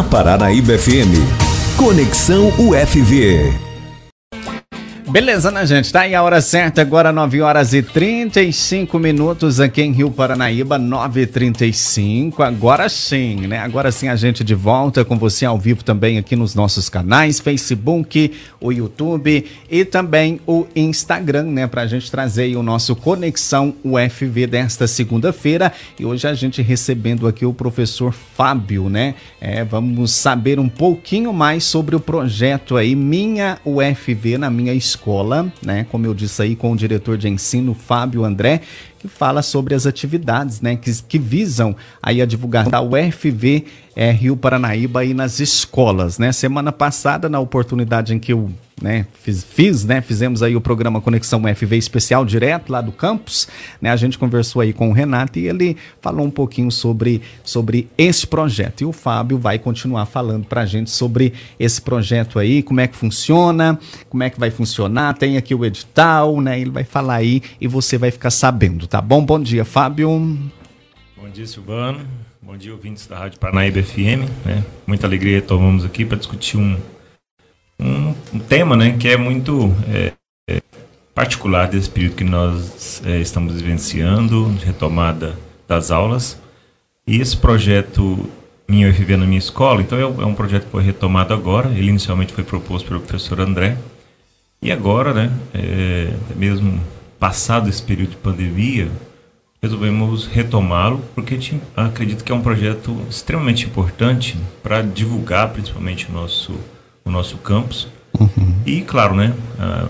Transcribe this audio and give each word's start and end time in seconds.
na 0.00 0.02
Paranaíba 0.02 0.78
FM. 0.78 1.12
Conexão 1.76 2.48
UFV. 2.58 3.69
Beleza, 5.10 5.50
né, 5.50 5.66
gente? 5.66 5.90
Tá 5.90 6.02
aí 6.02 6.14
a 6.14 6.22
hora 6.22 6.40
certa, 6.40 6.80
agora 6.80 7.10
9 7.10 7.40
horas 7.40 7.74
e 7.74 7.82
35 7.82 8.96
minutos 8.96 9.58
aqui 9.58 9.82
em 9.82 9.90
Rio 9.90 10.08
Paranaíba, 10.08 10.78
9h35. 10.78 12.38
Agora 12.38 12.88
sim, 12.88 13.48
né? 13.48 13.58
Agora 13.58 13.90
sim 13.90 14.06
a 14.06 14.14
gente 14.14 14.44
de 14.44 14.54
volta 14.54 15.04
com 15.04 15.18
você 15.18 15.44
ao 15.44 15.58
vivo 15.58 15.82
também 15.82 16.16
aqui 16.16 16.36
nos 16.36 16.54
nossos 16.54 16.88
canais, 16.88 17.40
Facebook, 17.40 18.32
o 18.60 18.70
YouTube 18.70 19.44
e 19.68 19.84
também 19.84 20.40
o 20.46 20.64
Instagram, 20.76 21.42
né? 21.42 21.66
Pra 21.66 21.88
gente 21.88 22.08
trazer 22.08 22.54
o 22.54 22.62
nosso 22.62 22.94
Conexão 22.94 23.74
UFV 23.82 24.46
desta 24.46 24.86
segunda-feira. 24.86 25.72
E 25.98 26.06
hoje 26.06 26.28
a 26.28 26.34
gente 26.34 26.62
recebendo 26.62 27.26
aqui 27.26 27.44
o 27.44 27.52
professor 27.52 28.12
Fábio, 28.12 28.88
né? 28.88 29.16
É, 29.40 29.64
vamos 29.64 30.12
saber 30.12 30.60
um 30.60 30.68
pouquinho 30.68 31.32
mais 31.32 31.64
sobre 31.64 31.96
o 31.96 32.00
projeto 32.00 32.76
aí, 32.76 32.94
Minha 32.94 33.58
UFV 33.64 34.38
na 34.38 34.48
minha 34.48 34.72
escola 34.72 34.99
escola, 35.00 35.50
né? 35.62 35.86
Como 35.90 36.04
eu 36.04 36.12
disse 36.12 36.42
aí 36.42 36.54
com 36.54 36.72
o 36.72 36.76
diretor 36.76 37.16
de 37.16 37.26
ensino 37.26 37.74
Fábio 37.74 38.22
André, 38.22 38.60
que 38.98 39.08
fala 39.08 39.40
sobre 39.40 39.74
as 39.74 39.86
atividades, 39.86 40.60
né? 40.60 40.76
Que, 40.76 40.92
que 41.02 41.18
visam 41.18 41.74
aí 42.02 42.20
a 42.20 42.26
divulgar 42.26 42.68
da 42.68 42.82
UFV 42.82 43.64
é, 44.00 44.10
Rio 44.10 44.34
Paranaíba 44.34 45.00
aí 45.00 45.12
nas 45.12 45.40
escolas, 45.40 46.18
né? 46.18 46.32
Semana 46.32 46.72
passada, 46.72 47.28
na 47.28 47.38
oportunidade 47.38 48.14
em 48.14 48.18
que 48.18 48.32
eu 48.32 48.50
né, 48.80 49.04
fiz, 49.12 49.44
fiz, 49.44 49.84
né, 49.84 50.00
fizemos 50.00 50.42
aí 50.42 50.56
o 50.56 50.60
programa 50.60 51.02
Conexão 51.02 51.42
UFV 51.42 51.76
especial 51.76 52.24
direto 52.24 52.72
lá 52.72 52.80
do 52.80 52.92
campus, 52.92 53.46
né, 53.78 53.90
a 53.90 53.96
gente 53.96 54.16
conversou 54.16 54.62
aí 54.62 54.72
com 54.72 54.88
o 54.88 54.92
Renato 54.94 55.38
e 55.38 55.46
ele 55.46 55.76
falou 56.00 56.24
um 56.24 56.30
pouquinho 56.30 56.70
sobre, 56.70 57.20
sobre 57.44 57.90
esse 57.98 58.26
projeto. 58.26 58.80
E 58.80 58.84
o 58.86 58.92
Fábio 58.92 59.36
vai 59.36 59.58
continuar 59.58 60.06
falando 60.06 60.46
para 60.46 60.62
a 60.62 60.66
gente 60.66 60.90
sobre 60.90 61.34
esse 61.58 61.82
projeto 61.82 62.38
aí, 62.38 62.62
como 62.62 62.80
é 62.80 62.86
que 62.86 62.96
funciona, 62.96 63.78
como 64.08 64.22
é 64.22 64.30
que 64.30 64.40
vai 64.40 64.50
funcionar, 64.50 65.12
tem 65.12 65.36
aqui 65.36 65.54
o 65.54 65.62
edital, 65.62 66.40
né, 66.40 66.58
ele 66.58 66.70
vai 66.70 66.84
falar 66.84 67.16
aí 67.16 67.42
e 67.60 67.68
você 67.68 67.98
vai 67.98 68.10
ficar 68.10 68.30
sabendo, 68.30 68.86
tá 68.86 69.02
bom? 69.02 69.22
Bom 69.22 69.38
dia, 69.38 69.62
Fábio. 69.62 70.08
Bom 70.08 71.28
dia, 71.30 71.46
Silvano. 71.46 72.29
Bom 72.42 72.56
dia, 72.56 72.72
ouvintes 72.72 73.06
da 73.06 73.18
Rádio 73.18 73.38
Paranaíba 73.38 73.82
FM. 73.82 74.24
Né? 74.46 74.64
Muita 74.86 75.06
alegria 75.06 75.34
retomamos 75.34 75.84
aqui 75.84 76.06
para 76.06 76.16
discutir 76.16 76.56
um, 76.56 76.80
um, 77.78 78.14
um, 78.32 78.38
tema 78.38 78.74
né, 78.74 78.96
que 78.98 79.08
é 79.08 79.16
muito 79.18 79.74
é, 79.86 80.14
é, 80.48 80.62
particular 81.14 81.68
desse 81.68 81.90
período 81.90 82.16
que 82.16 82.24
nós 82.24 83.02
é, 83.04 83.18
estamos 83.18 83.60
vivenciando, 83.60 84.50
de 84.54 84.64
retomada 84.64 85.36
das 85.68 85.90
aulas. 85.90 86.40
E 87.06 87.20
esse 87.20 87.36
projeto 87.36 88.26
Minha 88.66 88.88
UFV 88.88 89.18
na 89.18 89.26
Minha 89.26 89.38
Escola, 89.38 89.82
então 89.82 89.98
é, 89.98 90.02
é 90.02 90.26
um 90.26 90.34
projeto 90.34 90.64
que 90.64 90.70
foi 90.70 90.82
retomado 90.82 91.34
agora. 91.34 91.68
Ele 91.68 91.90
inicialmente 91.90 92.32
foi 92.32 92.42
proposto 92.42 92.88
pelo 92.88 93.00
professor 93.00 93.38
André. 93.38 93.76
E 94.62 94.72
agora, 94.72 95.12
né, 95.12 95.30
é, 95.52 96.14
mesmo 96.34 96.80
passado 97.18 97.68
esse 97.68 97.82
período 97.82 98.12
de 98.12 98.16
pandemia, 98.16 98.90
resolvemos 99.62 100.26
retomá-lo 100.26 101.02
porque 101.14 101.38
acredito 101.76 102.24
que 102.24 102.32
é 102.32 102.34
um 102.34 102.40
projeto 102.40 102.96
extremamente 103.08 103.66
importante 103.66 104.38
para 104.62 104.82
divulgar 104.82 105.50
principalmente 105.50 106.08
o 106.08 106.12
nosso, 106.12 106.58
o 107.04 107.10
nosso 107.10 107.36
campus 107.38 107.88
uhum. 108.18 108.54
e, 108.64 108.80
claro, 108.80 109.14
né, 109.14 109.34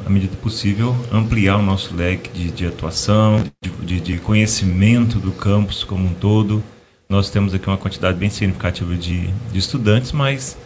à 0.05 0.11
medida 0.11 0.35
possível, 0.37 0.97
ampliar 1.13 1.57
o 1.57 1.63
nosso 1.63 1.95
leque 1.95 2.31
de, 2.31 2.51
de 2.51 2.67
atuação, 2.67 3.45
de, 3.63 4.01
de, 4.01 4.19
conhecimento 4.19 5.19
do 5.19 5.31
campus 5.31 5.85
como 5.85 6.07
um 6.07 6.15
todo. 6.15 6.63
Nós 7.09 7.31
temos 7.31 7.55
aqui 7.55 7.67
uma 7.67 7.79
quantidade 7.79 8.19
bem 8.19 8.31
significativa 8.31 8.95
de, 8.97 9.29
de 9.53 9.59
estudantes, 9.59 10.13
mas 10.13 10.59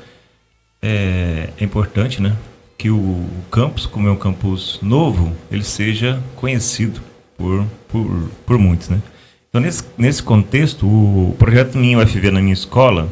é, 0.81 1.51
é 1.59 1.65
importante 1.65 2.23
né, 2.23 2.37
que 2.79 2.91
o 2.91 3.27
campus, 3.51 3.85
como 3.87 4.09
é 4.09 4.11
um 4.11 4.17
campus 4.17 4.79
novo, 4.83 5.35
ele 5.51 5.65
seja 5.65 6.23
conhecido 6.37 7.01
por, 7.37 7.67
por, 7.89 8.31
por 8.47 8.59
muitos, 8.59 8.89
né? 8.89 9.01
Então, 9.49 9.61
nesse, 9.61 9.85
nesse 9.97 10.23
contexto, 10.23 10.87
o 10.87 11.37
projeto 11.39 11.79
Minha 11.79 11.99
UFV 11.99 12.31
na 12.31 12.41
minha 12.41 12.53
escola, 12.53 13.09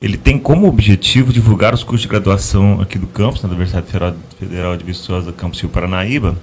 ele 0.00 0.16
tem 0.16 0.38
como 0.38 0.68
objetivo 0.68 1.32
divulgar 1.32 1.74
os 1.74 1.82
cursos 1.82 2.02
de 2.02 2.08
graduação 2.08 2.80
aqui 2.80 2.98
do 2.98 3.06
campus, 3.06 3.42
na 3.42 3.48
Universidade 3.48 3.86
Federal 4.38 4.76
de 4.76 4.84
Viçosa, 4.84 5.32
Campus 5.32 5.60
Rio 5.60 5.70
Paranaíba, 5.70 6.36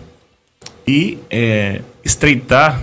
e 0.86 1.18
é, 1.30 1.82
estreitar 2.04 2.82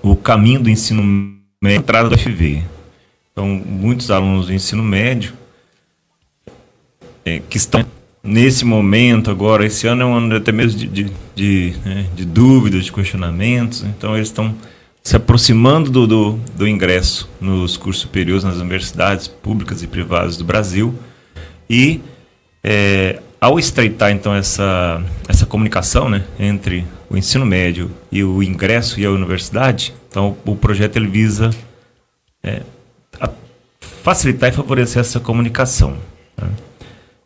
o 0.00 0.16
caminho 0.16 0.60
do 0.60 0.70
ensino 0.70 1.02
médio 1.02 1.78
entrada 1.78 2.08
do 2.08 2.14
UFV. 2.14 2.62
Então, 3.32 3.46
muitos 3.48 4.10
alunos 4.10 4.46
do 4.46 4.54
ensino 4.54 4.82
médio 4.82 5.34
é, 7.24 7.40
que 7.40 7.56
estão 7.58 7.84
nesse 8.22 8.64
momento 8.64 9.30
agora, 9.30 9.64
esse 9.64 9.86
ano 9.86 10.02
é 10.02 10.04
um 10.04 10.14
ano 10.14 10.36
até 10.36 10.52
mesmo 10.52 10.78
de, 10.78 10.86
de, 10.86 11.12
de, 11.34 11.74
né, 11.84 12.06
de 12.14 12.24
dúvidas, 12.24 12.84
de 12.84 12.92
questionamentos, 12.92 13.84
então 13.84 14.16
eles 14.16 14.28
estão 14.28 14.54
se 15.02 15.16
aproximando 15.16 15.90
do, 15.90 16.06
do, 16.06 16.40
do, 16.54 16.68
ingresso 16.68 17.28
nos 17.40 17.76
cursos 17.76 18.02
superiores 18.02 18.44
nas 18.44 18.56
universidades 18.56 19.26
públicas 19.26 19.82
e 19.82 19.86
privadas 19.86 20.36
do 20.36 20.44
Brasil 20.44 20.94
e 21.68 22.00
é, 22.62 23.20
ao 23.40 23.58
estreitar 23.58 24.10
então 24.10 24.34
essa, 24.34 25.02
essa 25.26 25.46
comunicação 25.46 26.10
né, 26.10 26.24
entre 26.38 26.86
o 27.08 27.16
ensino 27.16 27.46
médio 27.46 27.90
e 28.12 28.22
o 28.22 28.42
ingresso 28.42 29.00
e 29.00 29.06
a 29.06 29.10
universidade, 29.10 29.94
então 30.08 30.36
o 30.44 30.54
projeto 30.54 30.96
ele 30.96 31.08
visa 31.08 31.48
é, 32.42 32.60
facilitar 34.02 34.50
e 34.50 34.52
favorecer 34.52 35.00
essa 35.00 35.18
comunicação. 35.18 35.96
Né? 36.36 36.48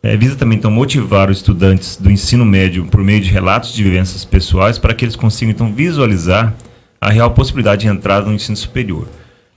É, 0.04 0.18
visa 0.18 0.36
também 0.36 0.58
então 0.58 0.70
motivar 0.70 1.30
os 1.30 1.38
estudantes 1.38 1.96
do 1.96 2.10
ensino 2.10 2.44
médio 2.44 2.84
por 2.84 3.02
meio 3.02 3.22
de 3.22 3.30
relatos 3.30 3.72
de 3.72 3.82
vivências 3.82 4.22
pessoais 4.22 4.78
para 4.78 4.92
que 4.92 5.02
eles 5.02 5.16
consigam 5.16 5.50
então 5.50 5.72
visualizar 5.72 6.54
a 7.00 7.08
real 7.08 7.30
possibilidade 7.30 7.80
de 7.80 7.88
entrada 7.88 8.26
no 8.26 8.34
ensino 8.34 8.54
superior. 8.54 9.08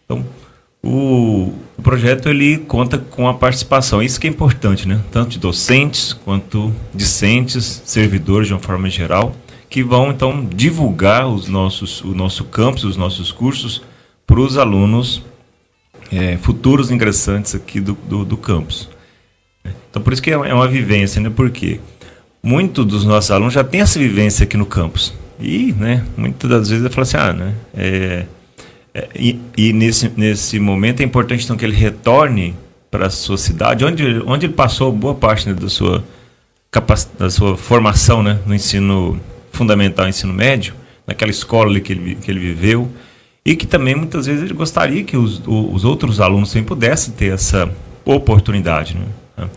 Então, 0.06 0.26
o, 0.82 1.54
o, 1.78 1.82
projeto 1.84 2.30
ele 2.30 2.60
conta 2.60 2.98
com 2.98 3.28
a 3.28 3.34
participação, 3.34 4.02
isso 4.02 4.18
que 4.22 4.26
é 4.26 4.30
importante, 4.30 4.88
né? 4.88 5.02
Tanto 5.12 5.32
de 5.32 5.40
docentes 5.40 6.14
quanto 6.14 6.74
discentes, 6.96 7.82
servidores 7.84 8.48
de 8.48 8.54
uma 8.54 8.62
forma 8.62 8.90
geral, 8.90 9.36
que 9.70 9.84
vão 9.84 10.12
então 10.12 10.46
divulgar 10.46 11.28
os 11.28 11.50
nossos, 11.50 12.02
o 12.06 12.16
nosso 12.16 12.46
campus, 12.46 12.86
os 12.86 12.96
nossos 12.96 13.34
cursos 13.34 13.84
para 14.26 14.40
os 14.40 14.58
alunos 14.58 15.22
é, 16.10 16.38
futuros 16.38 16.90
ingressantes 16.90 17.54
aqui 17.54 17.82
do, 17.82 17.98
do, 18.08 18.24
do 18.24 18.38
campus. 18.38 18.96
Então, 19.90 20.02
por 20.02 20.14
isso 20.14 20.22
que 20.22 20.32
é, 20.32 20.34
é 20.34 20.54
uma 20.54 20.68
vivência, 20.68 21.22
né? 21.22 21.32
Porque 21.34 21.80
muitos 22.42 22.86
dos 22.86 23.06
nossos 23.06 23.32
alunos 23.32 23.54
já 23.54 23.64
têm 23.64 23.82
essa 23.82 24.00
vivência 24.00 24.44
aqui 24.44 24.58
no 24.58 24.66
campus. 24.66 25.14
E, 25.40 25.74
né, 25.74 26.04
muitas 26.16 26.50
das 26.50 26.70
vezes 26.70 26.84
eu 26.84 26.90
falo 26.90 27.04
assim, 27.04 27.18
ah, 27.18 27.34
né, 27.34 27.54
é, 27.76 28.26
é, 28.94 29.08
e, 29.16 29.40
e, 29.56 29.74
nesse, 29.74 30.12
nesse 30.18 30.60
momento 30.60 31.02
é 31.02 31.04
importante 31.04 31.44
então 31.44 31.56
que 31.56 31.64
ele 31.64 31.76
retorne 31.76 32.56
para 32.90 33.06
a 33.06 33.10
sua 33.10 33.38
cidade, 33.38 33.86
onde, 33.86 34.24
onde 34.26 34.48
ele 34.48 34.54
passou 34.54 34.92
boa 34.92 35.14
parte 35.14 35.48
né, 35.48 35.54
da, 35.54 35.70
sua 35.70 36.04
da 37.18 37.30
sua 37.30 37.56
formação 37.58 38.22
né, 38.24 38.40
no 38.46 38.54
ensino 38.54 39.20
fundamental, 39.52 40.08
ensino 40.08 40.34
médio, 40.34 40.74
naquela 41.06 41.32
escola 41.32 41.80
que 41.80 41.94
ele, 41.94 42.16
que 42.16 42.30
ele 42.30 42.40
viveu, 42.40 42.90
e 43.46 43.56
que 43.56 43.66
também 43.66 43.96
muitas 43.96 44.26
vezes 44.26 44.44
ele 44.44 44.54
gostaria 44.54 45.04
que 45.04 45.16
os, 45.16 45.42
os 45.46 45.86
outros 45.86 46.20
alunos 46.20 46.52
também 46.52 46.66
pudessem 46.66 47.14
ter 47.14 47.34
essa 47.34 47.70
oportunidade. 48.04 48.96
Né? 48.96 49.06
Né, 49.38 49.50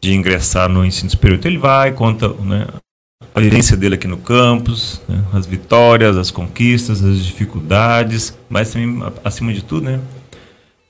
de 0.00 0.14
ingressar 0.14 0.68
no 0.68 0.84
ensino 0.84 1.10
superior. 1.10 1.38
Então 1.38 1.50
ele 1.50 1.58
vai, 1.58 1.92
conta 1.92 2.28
né, 2.28 2.66
a 3.34 3.40
vivência 3.40 3.76
dele 3.76 3.94
aqui 3.94 4.06
no 4.06 4.18
campus, 4.18 5.00
né, 5.08 5.22
as 5.32 5.46
vitórias, 5.46 6.16
as 6.16 6.30
conquistas, 6.30 7.04
as 7.04 7.24
dificuldades, 7.24 8.36
mas 8.48 8.72
também, 8.72 9.02
acima 9.24 9.52
de 9.52 9.62
tudo, 9.62 9.84
né, 9.84 10.00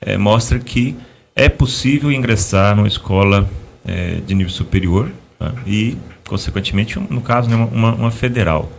é, 0.00 0.17
mostra 0.17 0.59
que 0.59 0.97
é 1.35 1.49
possível 1.49 2.11
ingressar 2.11 2.75
numa 2.75 2.89
escola 2.89 3.49
é, 3.87 4.21
de 4.27 4.35
nível 4.35 4.53
superior 4.53 5.11
tá, 5.39 5.55
e, 5.67 5.97
consequentemente, 6.27 6.99
no 6.99 7.21
caso, 7.21 7.49
né, 7.49 7.56
uma, 7.56 7.94
uma 7.94 8.11
federal. 8.11 8.71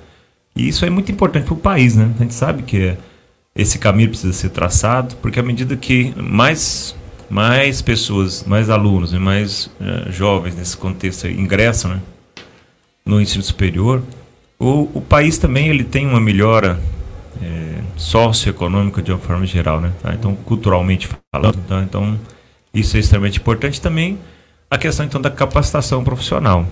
E 0.55 0.67
isso 0.67 0.85
é 0.85 0.89
muito 0.89 1.11
importante 1.11 1.45
para 1.45 1.53
o 1.53 1.57
país, 1.57 1.95
né? 1.95 2.11
A 2.19 2.23
gente 2.23 2.33
sabe 2.33 2.63
que 2.63 2.77
é, 2.77 2.97
esse 3.55 3.79
caminho 3.79 4.09
precisa 4.09 4.33
ser 4.33 4.49
traçado, 4.49 5.15
porque 5.17 5.39
à 5.39 5.43
medida 5.43 5.75
que 5.75 6.13
mais 6.17 6.95
mais 7.29 7.81
pessoas, 7.81 8.43
mais 8.43 8.69
alunos 8.69 9.13
e 9.13 9.19
mais 9.19 9.67
uh, 9.79 10.11
jovens 10.11 10.55
nesse 10.55 10.75
contexto 10.75 11.27
ingressam 11.27 11.91
né, 11.91 12.01
no 13.05 13.21
ensino 13.21 13.43
superior, 13.43 14.01
o, 14.57 14.89
o 14.93 15.01
país 15.01 15.37
também 15.37 15.69
ele 15.69 15.83
tem 15.83 16.05
uma 16.05 16.19
melhora 16.19 16.79
é, 17.41 17.81
socioeconômica 17.95 19.01
de 19.01 19.11
uma 19.11 19.19
forma 19.19 19.45
geral, 19.45 19.79
né? 19.79 19.93
Tá? 20.01 20.13
Então, 20.13 20.35
culturalmente 20.35 21.07
falando, 21.33 21.57
tá? 21.67 21.81
então 21.81 22.19
isso 22.73 22.97
é 22.97 22.99
extremamente 22.99 23.39
importante 23.39 23.79
também 23.79 24.19
a 24.69 24.77
questão 24.77 25.05
então 25.05 25.19
da 25.19 25.31
capacitação 25.31 26.03
profissional. 26.03 26.65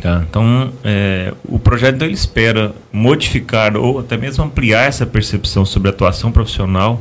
Tá? 0.00 0.24
Então, 0.28 0.72
é, 0.84 1.32
o 1.44 1.58
projeto 1.58 1.96
então, 1.96 2.06
ele 2.06 2.14
espera 2.14 2.74
modificar 2.92 3.76
ou 3.76 4.00
até 4.00 4.16
mesmo 4.16 4.44
ampliar 4.44 4.82
essa 4.82 5.06
percepção 5.06 5.64
sobre 5.64 5.88
a 5.88 5.92
atuação 5.92 6.30
profissional 6.30 7.00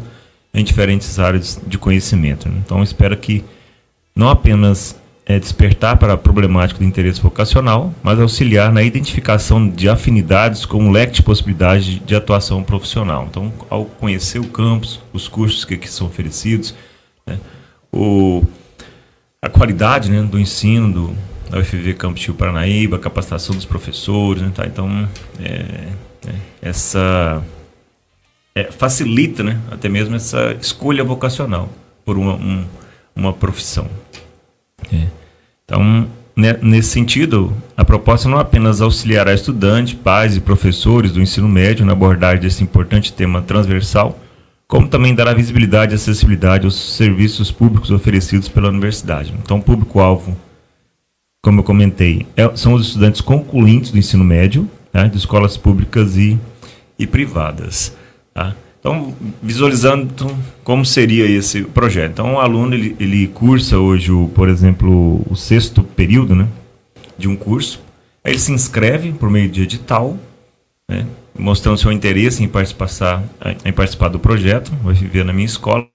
em 0.58 0.64
diferentes 0.64 1.20
áreas 1.20 1.62
de 1.66 1.78
conhecimento. 1.78 2.50
Né? 2.50 2.56
Então, 2.66 2.82
espero 2.82 3.16
que 3.16 3.44
não 4.16 4.28
apenas 4.28 5.00
é, 5.24 5.38
despertar 5.38 5.98
para 5.98 6.14
a 6.14 6.18
problemática 6.18 6.80
do 6.80 6.86
interesse 6.86 7.22
vocacional, 7.22 7.94
mas 8.02 8.20
auxiliar 8.20 8.72
na 8.74 8.82
identificação 8.82 9.70
de 9.70 9.88
afinidades 9.88 10.66
com 10.66 10.80
um 10.80 10.90
leque 10.90 11.14
de 11.14 11.22
possibilidades 11.22 11.86
de, 11.86 12.00
de 12.00 12.16
atuação 12.16 12.64
profissional. 12.64 13.28
Então, 13.30 13.54
ao 13.70 13.86
conhecer 13.86 14.40
o 14.40 14.48
campus, 14.48 15.00
os 15.14 15.28
cursos 15.28 15.64
que 15.64 15.76
aqui 15.76 15.88
são 15.88 16.08
oferecidos, 16.08 16.74
né, 17.26 17.38
o, 17.92 18.44
a 19.40 19.50
qualidade 19.50 20.10
né, 20.10 20.24
do 20.24 20.40
ensino 20.40 20.92
do, 20.92 21.16
da 21.52 21.60
UFV 21.60 21.94
Campus 21.94 22.26
Rio 22.26 22.34
Paranaíba, 22.34 22.98
a 22.98 23.00
capacitação 23.00 23.56
dos 23.56 23.66
professores, 23.66 24.42
né, 24.42 24.52
tá? 24.56 24.66
então 24.66 25.08
é, 25.40 25.90
é, 26.26 26.34
essa 26.64 27.44
é, 28.58 28.72
facilita 28.72 29.44
né, 29.44 29.60
até 29.70 29.88
mesmo 29.88 30.16
essa 30.16 30.58
escolha 30.60 31.04
vocacional 31.04 31.70
por 32.04 32.18
uma, 32.18 32.34
um, 32.34 32.66
uma 33.16 33.32
profissão. 33.32 33.88
É. 34.92 35.08
Então, 35.64 36.08
né, 36.36 36.58
nesse 36.62 36.90
sentido, 36.90 37.56
a 37.76 37.86
proposta 37.86 38.28
não 38.28 38.40
apenas 38.40 38.82
auxiliará 38.82 39.32
estudantes, 39.32 39.94
pais 39.94 40.36
e 40.36 40.42
professores 40.42 41.12
do 41.12 41.22
ensino 41.22 41.48
médio 41.48 41.86
na 41.86 41.92
abordagem 41.92 42.42
desse 42.42 42.64
importante 42.64 43.14
tema 43.14 43.44
transversal, 43.44 44.20
como 44.68 44.88
também 44.88 45.14
dará 45.14 45.34
visibilidade 45.34 45.94
e 45.94 45.96
acessibilidade 45.96 46.66
aos 46.66 46.96
serviços 46.96 47.52
públicos 47.52 47.92
oferecidos 47.92 48.50
pela 48.50 48.70
universidade. 48.70 49.36
Então, 49.44 49.60
o 49.60 49.64
público-alvo, 49.64 50.36
como 51.44 51.60
eu 51.60 51.64
comentei, 51.64 52.26
é, 52.36 52.50
são 52.56 52.74
os 52.74 52.88
estudantes 52.88 53.22
concluintes 53.22 53.92
do 53.92 54.00
ensino 54.00 54.24
médio, 54.24 54.68
né, 54.92 55.08
de 55.08 55.18
escolas 55.18 55.56
públicas 55.56 56.18
e, 56.18 56.40
e 56.98 57.06
privadas. 57.06 57.96
Tá? 58.38 58.56
Então, 58.80 59.16
visualizando 59.42 60.14
como 60.64 60.86
seria 60.86 61.26
esse 61.26 61.64
projeto. 61.64 62.12
Então, 62.12 62.36
o 62.36 62.40
aluno 62.40 62.76
ele, 62.76 62.96
ele 63.00 63.28
cursa 63.30 63.80
hoje, 63.80 64.12
o, 64.12 64.30
por 64.30 64.48
exemplo, 64.48 65.26
o 65.28 65.36
sexto 65.36 65.82
período 65.82 66.36
né, 66.36 66.48
de 67.18 67.28
um 67.28 67.36
curso. 67.36 67.82
Aí 68.24 68.34
ele 68.34 68.40
se 68.40 68.52
inscreve 68.52 69.12
por 69.12 69.28
meio 69.32 69.50
de 69.50 69.64
edital, 69.64 70.16
né, 70.88 71.08
mostrando 71.36 71.80
seu 71.80 71.92
interesse 71.92 72.44
em 72.44 72.48
participar, 72.48 73.24
em 73.66 73.74
participar 73.74 74.10
do 74.10 74.20
projeto, 74.20 74.72
vai 74.84 74.94
viver 74.94 75.26
na 75.26 75.34
minha 75.34 75.48
escola, 75.48 75.88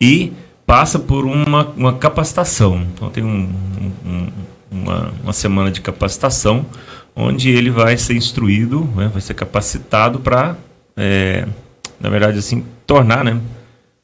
e 0.00 0.32
passa 0.64 0.96
por 0.96 1.24
uma, 1.24 1.66
uma 1.76 1.94
capacitação. 1.94 2.86
Então, 2.94 3.10
tem 3.10 3.24
um, 3.24 3.50
um, 4.06 4.28
uma, 4.70 5.12
uma 5.24 5.32
semana 5.32 5.72
de 5.72 5.80
capacitação, 5.80 6.64
onde 7.16 7.50
ele 7.50 7.70
vai 7.70 7.96
ser 7.96 8.14
instruído, 8.14 8.84
né, 8.94 9.10
vai 9.12 9.20
ser 9.20 9.34
capacitado 9.34 10.20
para. 10.20 10.56
É, 10.96 11.46
na 12.00 12.08
verdade, 12.08 12.38
assim, 12.38 12.64
tornar, 12.86 13.24
né, 13.24 13.40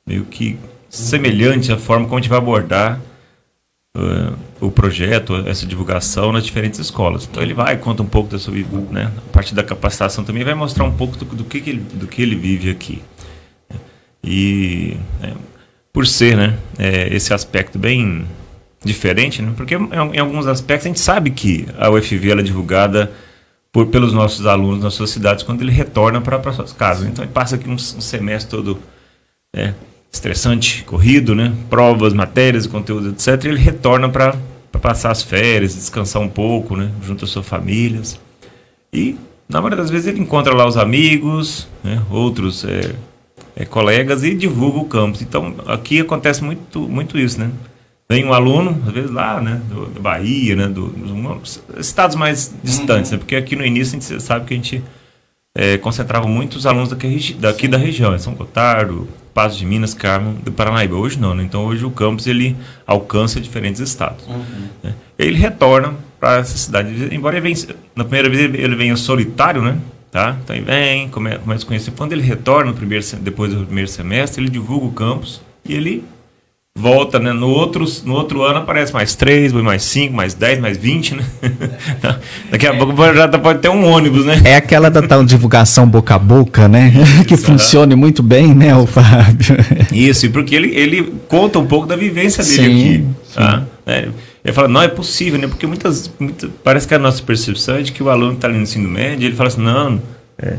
meio 0.06 0.24
que 0.24 0.58
semelhante 0.88 1.72
à 1.72 1.78
forma 1.78 2.04
como 2.04 2.18
a 2.18 2.20
gente 2.20 2.28
vai 2.28 2.38
abordar 2.38 3.00
uh, 3.96 4.36
o 4.60 4.70
projeto, 4.70 5.34
essa 5.46 5.66
divulgação 5.66 6.32
nas 6.32 6.44
diferentes 6.44 6.78
escolas. 6.78 7.26
Então 7.30 7.42
ele 7.42 7.54
vai, 7.54 7.76
conta 7.78 8.02
um 8.02 8.06
pouco 8.06 8.30
da 8.30 8.38
sua 8.38 8.54
né, 8.90 9.10
a 9.16 9.32
parte 9.32 9.54
da 9.54 9.62
capacitação 9.62 10.24
também 10.24 10.44
vai 10.44 10.54
mostrar 10.54 10.84
um 10.84 10.92
pouco 10.92 11.16
do, 11.16 11.24
do, 11.24 11.44
que, 11.44 11.60
que, 11.60 11.70
ele, 11.70 11.80
do 11.94 12.06
que 12.06 12.22
ele 12.22 12.36
vive 12.36 12.70
aqui. 12.70 13.02
E 14.22 14.96
é, 15.22 15.32
por 15.92 16.06
ser, 16.06 16.36
né, 16.36 16.58
é, 16.78 17.14
esse 17.14 17.32
aspecto 17.32 17.78
bem 17.78 18.26
diferente, 18.84 19.40
né, 19.40 19.52
porque 19.56 19.74
em, 19.74 19.88
em 20.14 20.18
alguns 20.18 20.46
aspectos 20.46 20.86
a 20.86 20.88
gente 20.88 21.00
sabe 21.00 21.30
que 21.30 21.66
a 21.78 21.90
UFV 21.90 22.30
ela 22.30 22.40
é 22.40 22.44
divulgada 22.44 23.10
por, 23.72 23.86
pelos 23.86 24.12
nossos 24.12 24.46
alunos 24.46 24.84
nas 24.84 24.94
suas 24.94 25.10
cidades 25.10 25.42
quando 25.42 25.62
ele 25.62 25.72
retorna 25.72 26.20
para 26.20 26.52
suas 26.52 26.72
casas. 26.72 27.08
Então 27.08 27.24
ele 27.24 27.32
passa 27.32 27.56
aqui 27.56 27.68
um, 27.68 27.74
um 27.74 27.78
semestre 27.78 28.50
todo 28.50 28.78
é, 29.56 29.72
estressante, 30.12 30.84
corrido, 30.84 31.34
né? 31.34 31.54
provas, 31.70 32.12
matérias, 32.12 32.66
conteúdo, 32.66 33.10
etc. 33.10 33.44
E 33.44 33.48
ele 33.48 33.58
retorna 33.58 34.10
para 34.10 34.36
passar 34.80 35.10
as 35.10 35.22
férias, 35.22 35.74
descansar 35.74 36.20
um 36.20 36.28
pouco, 36.28 36.76
né? 36.76 36.92
junto 37.02 37.24
às 37.24 37.30
suas 37.30 37.46
famílias. 37.46 38.20
E 38.92 39.16
na 39.48 39.60
maioria 39.60 39.78
das 39.78 39.90
vezes 39.90 40.06
ele 40.06 40.20
encontra 40.20 40.54
lá 40.54 40.66
os 40.66 40.76
amigos, 40.76 41.66
né? 41.82 42.02
outros 42.10 42.64
é, 42.64 42.94
é, 43.56 43.64
colegas 43.64 44.22
e 44.22 44.34
divulga 44.34 44.78
o 44.78 44.84
campus. 44.84 45.22
Então 45.22 45.54
aqui 45.66 45.98
acontece 46.00 46.44
muito, 46.44 46.80
muito 46.80 47.18
isso, 47.18 47.40
né? 47.40 47.50
Vem 48.12 48.26
um 48.26 48.34
aluno, 48.34 48.78
às 48.86 48.92
vezes 48.92 49.10
lá, 49.10 49.40
né, 49.40 49.58
do, 49.70 49.86
da 49.86 49.98
Bahia, 49.98 50.54
né, 50.54 50.66
do, 50.68 50.88
dos 50.88 51.62
estados 51.78 52.14
mais 52.14 52.54
distantes, 52.62 53.10
uhum. 53.10 53.16
né, 53.16 53.18
porque 53.18 53.34
aqui 53.34 53.56
no 53.56 53.64
início 53.64 53.96
a 53.96 54.00
gente 54.00 54.22
sabe 54.22 54.44
que 54.44 54.52
a 54.52 54.56
gente 54.58 54.84
é, 55.56 55.78
concentrava 55.78 56.28
muitos 56.28 56.66
alunos 56.66 56.90
daqui, 56.90 57.34
daqui 57.40 57.66
da 57.66 57.78
região, 57.78 58.18
São 58.18 58.34
Gotardo, 58.34 59.08
Passo 59.32 59.58
de 59.58 59.64
Minas, 59.64 59.94
Carmo, 59.94 60.34
do 60.34 60.52
Paranaíba. 60.52 60.94
Hoje 60.94 61.18
não, 61.18 61.34
né? 61.34 61.42
então 61.42 61.64
hoje 61.64 61.86
o 61.86 61.90
campus 61.90 62.26
ele 62.26 62.54
alcança 62.86 63.40
diferentes 63.40 63.80
estados. 63.80 64.26
Uhum. 64.26 64.44
Né? 64.82 64.94
Ele 65.18 65.38
retorna 65.38 65.94
para 66.20 66.40
essa 66.40 66.58
cidade, 66.58 67.08
embora 67.14 67.38
ele 67.38 67.54
venha, 67.54 67.74
na 67.96 68.04
primeira 68.04 68.28
vez 68.28 68.42
ele 68.42 68.76
venha 68.76 68.94
solitário, 68.94 69.62
né? 69.62 69.78
Tá? 70.10 70.36
Então 70.44 70.54
ele 70.54 70.66
vem, 70.66 71.08
come, 71.08 71.38
começa 71.38 71.64
a 71.64 71.66
conhecer. 71.66 71.90
Quando 71.92 72.12
ele 72.12 72.20
retorna 72.20 72.70
no 72.70 72.76
primeiro, 72.76 73.02
depois 73.22 73.54
do 73.54 73.64
primeiro 73.64 73.88
semestre, 73.88 74.42
ele 74.42 74.50
divulga 74.50 74.84
o 74.84 74.92
campus 74.92 75.40
e 75.64 75.72
ele 75.72 76.04
volta, 76.76 77.18
né? 77.18 77.32
No 77.32 77.48
outro, 77.48 77.84
no 78.04 78.14
outro 78.14 78.42
ano 78.42 78.60
aparece 78.60 78.92
mais 78.92 79.14
3, 79.14 79.52
mais 79.52 79.82
5, 79.82 80.14
mais 80.14 80.34
10, 80.34 80.60
mais 80.60 80.78
20, 80.78 81.14
né? 81.14 81.24
Daqui 82.50 82.66
a 82.66 82.74
pouco 82.76 82.94
já 83.14 83.28
pode 83.28 83.60
ter 83.60 83.68
um 83.68 83.84
ônibus, 83.84 84.24
né? 84.24 84.40
É 84.44 84.56
aquela 84.56 84.90
da 84.90 85.02
tal 85.02 85.24
divulgação 85.24 85.86
boca 85.86 86.14
a 86.14 86.18
boca, 86.18 86.68
né? 86.68 86.92
Isso, 86.96 87.24
que 87.24 87.36
funcione 87.36 87.94
muito 87.94 88.22
bem, 88.22 88.54
né, 88.54 88.74
o 88.74 88.86
Fábio? 88.86 89.56
Isso, 89.92 90.26
e 90.26 90.28
porque 90.30 90.54
ele, 90.54 90.74
ele 90.74 91.12
conta 91.28 91.58
um 91.58 91.66
pouco 91.66 91.86
da 91.86 91.96
vivência 91.96 92.42
dele 92.42 92.56
sim, 92.56 92.94
aqui. 92.94 93.06
Tá? 93.34 93.62
É, 93.86 94.08
ele 94.44 94.54
fala, 94.54 94.68
não, 94.68 94.82
é 94.82 94.88
possível, 94.88 95.38
né? 95.38 95.46
Porque 95.46 95.66
muitas, 95.66 96.10
muitas, 96.18 96.50
Parece 96.64 96.88
que 96.88 96.94
a 96.94 96.98
nossa 96.98 97.22
percepção 97.22 97.76
é 97.76 97.82
de 97.82 97.92
que 97.92 98.02
o 98.02 98.08
aluno 98.08 98.32
está 98.32 98.48
ali 98.48 98.56
no 98.56 98.62
ensino 98.62 98.88
médio, 98.88 99.26
ele 99.26 99.36
fala 99.36 99.48
assim, 99.48 99.62
não, 99.62 100.00
é, 100.38 100.56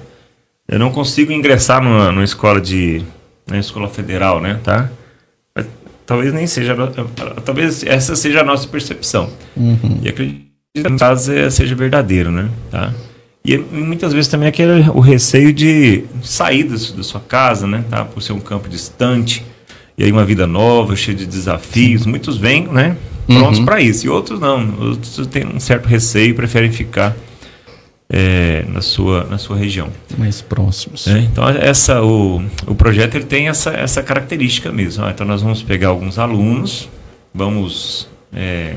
eu 0.68 0.80
não 0.80 0.92
consigo 0.92 1.32
ingressar 1.32 1.84
numa, 1.84 2.12
numa 2.12 2.24
escola 2.24 2.62
de. 2.62 3.02
na 3.48 3.60
escola 3.60 3.90
federal, 3.90 4.40
né? 4.40 4.60
Tá? 4.64 4.90
Talvez 6.06 6.34
nem 6.34 6.48
seja, 6.48 6.76
talvez 7.44 7.84
essa 7.84 8.16
seja 8.16 8.42
a 8.42 8.44
nossa 8.44 8.68
percepção. 8.68 9.30
Uhum. 9.56 10.00
E 10.02 10.10
acredito 10.10 10.42
que 10.76 10.90
no 10.90 10.98
caso 10.98 11.32
é, 11.32 11.50
seja 11.50 11.76
verdadeiro, 11.76 12.32
né? 12.32 12.50
Tá? 12.72 12.94
E 13.46 13.58
muitas 13.58 14.14
vezes 14.14 14.30
também 14.30 14.48
aquele 14.48 14.90
o 14.90 15.00
receio 15.00 15.52
de 15.52 16.06
sair 16.22 16.64
da, 16.64 16.78
sua 16.78 17.20
casa, 17.20 17.68
né? 17.68 17.84
Tá? 17.90 18.06
Por 18.06 18.22
ser 18.22 18.34
um 18.34 18.40
campo 18.40 18.70
distante 18.70 19.46
e 19.98 20.04
aí 20.04 20.12
uma 20.12 20.24
vida 20.24 20.48
nova, 20.48 20.96
cheia 20.96 21.16
de 21.16 21.26
desafios. 21.26 22.06
Muitos 22.06 22.38
vêm, 22.38 22.68
né? 22.68 22.96
Prontos 23.28 23.60
uhum. 23.60 23.66
para 23.66 23.82
isso 23.82 24.06
e 24.06 24.10
outros 24.10 24.40
não. 24.40 24.74
Outros 24.80 25.28
têm 25.28 25.46
um 25.46 25.60
certo 25.60 25.88
receio 25.88 26.34
preferem 26.36 26.72
ficar 26.72 27.16
é, 28.10 28.66
na, 28.68 28.82
sua, 28.82 29.24
na 29.26 29.38
sua 29.38 29.58
região. 29.58 29.90
Mais 30.18 30.42
próximos. 30.42 31.08
É, 31.08 31.20
então, 31.20 31.48
essa, 31.50 32.02
o, 32.02 32.44
o 32.68 32.76
projeto 32.76 33.16
ele 33.16 33.26
tem 33.26 33.48
essa, 33.48 33.72
essa 33.72 34.04
característica 34.04 34.72
mesmo. 34.72 35.06
Ah, 35.06 35.12
então, 35.12 35.26
nós 35.26 35.42
vamos 35.42 35.64
pegar 35.64 35.90
alguns 35.90 36.20
alunos, 36.20 36.90
vamos 37.34 38.08
é, 38.32 38.76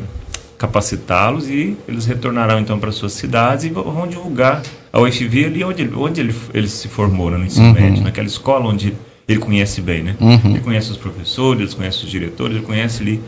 capacitá-los 0.59 1.49
e 1.49 1.77
eles 1.87 2.07
retornarão 2.07 2.59
então 2.59 2.79
para 2.79 2.91
suas 2.93 3.13
cidades 3.13 3.65
e 3.65 3.69
vão 3.69 4.07
divulgar 4.07 4.63
a 4.93 5.01
UFV 5.01 5.45
ali 5.45 5.65
onde, 5.65 5.91
onde 5.95 6.21
ele, 6.21 6.35
ele 6.55 6.69
se 6.69 6.89
formou, 6.89 7.31
né, 7.31 7.37
no 7.37 7.45
ensino 7.45 7.67
uhum. 7.67 7.75
médio, 7.75 8.03
naquela 8.03 8.27
escola 8.27 8.67
onde 8.67 8.95
ele 9.29 9.39
conhece 9.41 9.83
bem, 9.83 10.03
né? 10.03 10.17
Uhum. 10.21 10.53
Ele 10.53 10.61
conhece 10.61 10.91
os 10.91 10.97
professores, 10.97 11.61
ele 11.61 11.77
conhece 11.77 12.05
os 12.05 12.11
diretores, 12.11 12.57
ele 12.57 12.65
conhece 12.65 13.03
ali, 13.03 13.21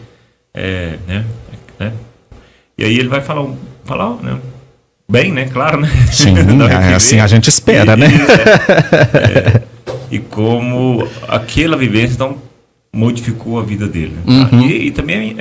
é, 0.55 0.97
né, 1.07 1.25
né? 1.79 1.93
E 2.79 2.85
aí 2.85 2.97
ele 2.97 3.09
vai 3.09 3.21
falar, 3.21 3.51
falar 3.85 4.15
né, 4.23 4.39
bem, 5.11 5.33
né? 5.33 5.47
Claro, 5.47 5.81
né? 5.81 5.89
Sim, 6.13 6.35
é, 6.71 6.95
assim 6.95 7.21
a 7.21 7.27
gente 7.27 7.49
espera, 7.49 7.95
e, 7.95 7.97
né? 7.97 8.07
É, 9.15 9.63
e 10.11 10.19
como 10.19 11.07
aquela 11.27 11.77
vivência 11.77 12.15
então 12.15 12.37
modificou 12.93 13.59
a 13.59 13.63
vida 13.63 13.87
dele. 13.87 14.17
Né? 14.25 14.49
Uhum. 14.53 14.63
E, 14.63 14.87
e, 14.87 14.91
também 14.91 15.37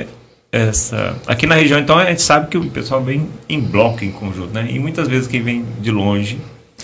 essa 0.50 1.16
aqui 1.26 1.46
na 1.46 1.54
região 1.54 1.78
então 1.78 1.98
a 1.98 2.06
gente 2.06 2.22
sabe 2.22 2.48
que 2.48 2.56
o 2.56 2.70
pessoal 2.70 3.02
vem 3.02 3.28
em 3.48 3.60
bloco, 3.60 4.04
em 4.04 4.10
conjunto, 4.10 4.52
né? 4.54 4.66
E 4.70 4.78
muitas 4.78 5.06
vezes 5.06 5.26
quem 5.26 5.42
vem 5.42 5.64
de 5.80 5.90
longe 5.90 6.38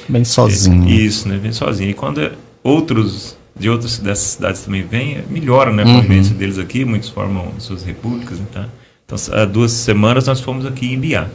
vem 0.08 0.24
sozinho. 0.24 0.88
É, 0.88 0.92
isso, 0.92 1.28
né? 1.28 1.38
Vem 1.38 1.52
sozinho. 1.52 1.90
E 1.90 1.94
quando 1.94 2.30
outros 2.62 3.36
de 3.58 3.70
outras 3.70 3.98
dessas 3.98 4.32
cidades 4.32 4.62
também 4.62 4.82
vêm, 4.82 5.24
melhora 5.30 5.72
né, 5.72 5.84
a 5.84 5.86
uhum. 5.86 5.94
convivência 5.96 6.34
deles 6.34 6.58
aqui, 6.58 6.84
muitos 6.84 7.08
formam 7.08 7.52
suas 7.58 7.84
repúblicas, 7.84 8.38
então. 8.40 8.66
Então, 9.06 9.18
há 9.32 9.44
duas 9.44 9.70
semanas 9.70 10.26
nós 10.26 10.40
fomos 10.40 10.66
aqui 10.66 10.92
em 10.92 10.98
Biá. 10.98 11.28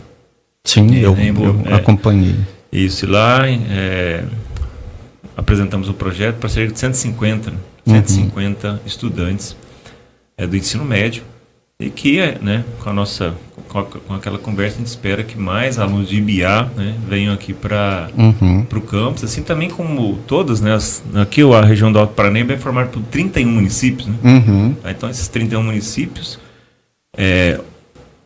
Sim, 0.69 0.95
eu, 0.97 1.17
eu 1.17 1.61
é, 1.65 1.73
acompanhei. 1.73 2.35
Isso, 2.71 3.07
lá 3.09 3.47
é, 3.49 4.23
apresentamos 5.35 5.89
o 5.89 5.93
projeto 5.95 6.35
para 6.35 6.47
cerca 6.47 6.71
de 6.71 6.79
150, 6.79 7.51
150 7.88 8.69
uhum. 8.69 8.79
estudantes 8.85 9.55
é, 10.38 10.45
do 10.45 10.55
ensino 10.55 10.85
médio 10.85 11.23
e 11.79 11.89
que, 11.89 12.19
né, 12.41 12.63
com 12.83 12.89
a 12.89 12.93
nossa 12.93 13.33
com, 13.67 13.79
a, 13.79 13.83
com, 13.83 14.13
aquela 14.13 14.38
conversa, 14.38 14.75
a 14.75 14.77
gente 14.79 14.88
espera 14.88 15.23
que 15.23 15.39
mais 15.39 15.79
alunos 15.79 16.07
de 16.09 16.17
IBA 16.17 16.71
né, 16.75 16.95
venham 17.07 17.33
aqui 17.33 17.51
para 17.53 18.09
Uhum. 18.15 18.65
o 18.71 18.81
campus, 18.81 19.23
assim 19.23 19.41
também 19.41 19.69
como 19.69 20.17
todas, 20.27 20.61
né? 20.61 20.73
as- 20.73 21.01
aqui 21.15 21.41
a 21.41 21.61
região 21.61 21.91
do 21.91 21.97
Alto 21.97 22.13
Paranaíba 22.13 22.53
é 22.53 22.57
formada 22.57 22.89
por 22.89 23.01
31 23.03 23.49
municípios, 23.49 24.07
né? 24.07 24.15
Uhum. 24.23 24.75
Então, 24.85 25.09
esses 25.09 25.27
31 25.29 25.63
municípios, 25.63 26.39
é, 27.17 27.59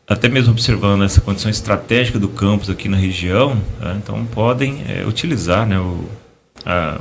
até 0.08 0.28
mesmo 0.28 0.52
observando 0.52 1.04
essa 1.04 1.22
condição 1.22 1.50
estratégica 1.50 2.20
do 2.20 2.28
campus 2.30 2.70
aqui 2.70 2.88
na 2.90 2.98
região, 2.98 3.58
tá, 3.80 3.96
então 3.98 4.26
podem 4.26 4.84
é, 4.88 5.06
utilizar 5.06 5.66
né, 5.68 5.80
o, 5.80 6.06
a- 6.66 7.00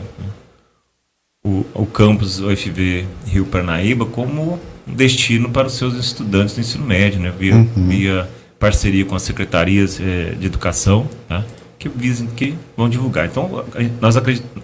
o, 1.45 1.65
o 1.75 1.87
campus 1.87 2.39
UFV 2.41 3.05
Rio 3.27 3.45
Paranaíba 3.47 4.07
como 4.07 4.61
um 4.87 4.95
destino 4.95 5.51
para 5.51 5.67
os 5.67 5.75
seus 5.75 5.95
estudantes 5.95 6.55
do 6.55 6.61
ensino 6.61 6.85
médio, 6.85 7.21
né, 7.21 7.33
via, 7.37 7.67
via 7.77 8.29
parceria 8.59 9.05
com 9.05 9.17
as 9.17 9.23
secretarias 9.23 10.01
é, 10.01 10.35
de 10.39 10.47
educação, 10.47 11.09
tá, 11.29 11.45
que, 11.79 11.89
visem, 11.89 12.29
que 12.29 12.55
vão 12.77 12.89
divulgar. 12.89 13.27
Então, 13.27 13.65
nós 14.01 14.17
acreditamos. 14.17 14.63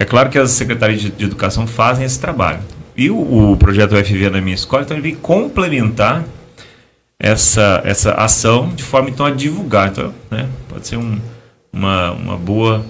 É 0.00 0.04
claro 0.04 0.28
que 0.28 0.38
as 0.38 0.50
secretarias 0.50 1.00
de, 1.00 1.10
de 1.10 1.24
educação 1.24 1.66
fazem 1.66 2.04
esse 2.04 2.18
trabalho. 2.18 2.60
E 2.96 3.10
o, 3.10 3.52
o 3.52 3.56
projeto 3.56 3.94
UFV 3.94 4.28
na 4.30 4.40
minha 4.40 4.54
escola, 4.56 4.82
então, 4.82 4.96
ele 4.96 5.02
vem 5.10 5.14
complementar 5.14 6.24
essa, 7.20 7.82
essa 7.84 8.12
ação 8.12 8.68
de 8.74 8.82
forma 8.82 9.10
então 9.10 9.26
a 9.26 9.30
divulgar. 9.30 9.88
Então, 9.88 10.14
né, 10.30 10.48
pode 10.68 10.86
ser 10.86 10.96
um, 10.96 11.18
uma, 11.72 12.12
uma 12.12 12.36
boa 12.36 12.84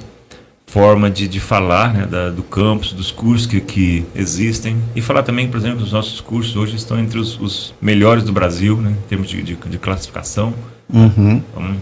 forma 0.66 1.10
de, 1.10 1.26
de 1.26 1.40
falar 1.40 1.94
né, 1.94 2.06
da, 2.06 2.28
do 2.28 2.42
campus, 2.42 2.92
dos 2.92 3.10
cursos 3.10 3.46
que, 3.46 3.60
que 3.60 4.04
existem. 4.14 4.76
E 4.94 5.00
falar 5.00 5.22
também, 5.22 5.48
por 5.48 5.56
exemplo, 5.56 5.82
os 5.82 5.92
nossos 5.92 6.20
cursos 6.20 6.56
hoje 6.56 6.76
estão 6.76 6.98
entre 6.98 7.18
os, 7.18 7.40
os 7.40 7.74
melhores 7.80 8.22
do 8.22 8.32
Brasil, 8.32 8.76
né, 8.76 8.90
em 8.90 9.08
termos 9.08 9.28
de, 9.30 9.42
de, 9.42 9.54
de 9.56 9.78
classificação. 9.78 10.52
Uhum. 10.92 11.42
Então, 11.52 11.76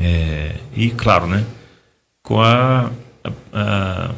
é, 0.00 0.54
e 0.74 0.90
claro, 0.90 1.26
né, 1.26 1.44
com 2.22 2.40
a, 2.40 2.90
a- 3.24 3.30
a- 3.52 4.10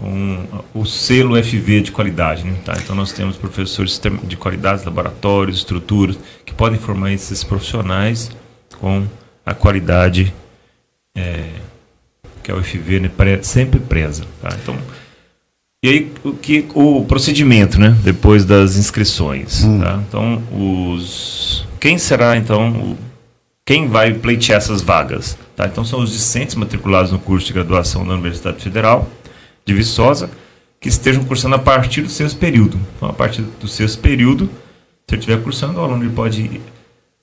com 0.00 0.44
o 0.72 0.84
selo 0.86 1.42
FV 1.42 1.80
de 1.82 1.92
qualidade, 1.92 2.44
né, 2.44 2.54
tá? 2.64 2.74
Então 2.82 2.94
nós 2.94 3.12
temos 3.12 3.36
professores 3.36 4.00
de 4.24 4.36
qualidade, 4.36 4.84
laboratórios, 4.84 5.58
estruturas 5.58 6.16
que 6.46 6.54
podem 6.54 6.78
formar 6.78 7.12
esses 7.12 7.42
profissionais 7.42 8.30
com 8.80 9.04
a 9.44 9.54
qualidade 9.54 10.32
é, 11.16 11.48
que 12.42 12.50
a 12.52 12.54
UFV 12.56 13.00
né, 13.00 13.08
pre- 13.08 13.42
sempre 13.42 13.80
preza, 13.80 14.24
tá? 14.40 14.56
Então 14.62 14.76
e 15.84 15.88
aí 15.88 16.12
o 16.24 16.32
que 16.32 16.66
o 16.74 17.04
procedimento, 17.04 17.78
né, 17.78 17.96
depois 18.02 18.44
das 18.44 18.76
inscrições, 18.76 19.62
tá? 19.80 20.00
Então 20.08 20.42
os 20.52 21.66
quem 21.80 21.98
será 21.98 22.36
então 22.36 22.70
o, 22.72 22.98
quem 23.66 23.86
vai 23.88 24.14
pleitear 24.14 24.58
essas 24.58 24.80
vagas? 24.80 25.36
Tá? 25.54 25.66
Então 25.66 25.84
são 25.84 26.00
os 26.00 26.12
discentes 26.12 26.54
matriculados 26.54 27.12
no 27.12 27.18
curso 27.18 27.46
de 27.48 27.52
graduação 27.52 28.06
da 28.06 28.14
Universidade 28.14 28.62
Federal 28.62 29.08
de 29.68 29.74
Viçosa 29.74 30.30
que 30.80 30.88
estejam 30.88 31.22
cursando 31.24 31.54
a 31.54 31.58
partir 31.58 32.02
do 32.02 32.08
sexto 32.08 32.38
período. 32.38 32.80
Então, 32.96 33.08
a 33.08 33.12
partir 33.12 33.42
do 33.42 33.68
sexto 33.68 34.00
período, 34.00 34.46
se 35.06 35.14
ele 35.14 35.20
estiver 35.20 35.42
cursando, 35.42 35.78
o 35.78 35.82
aluno 35.84 36.02
ele 36.02 36.12
pode 36.12 36.60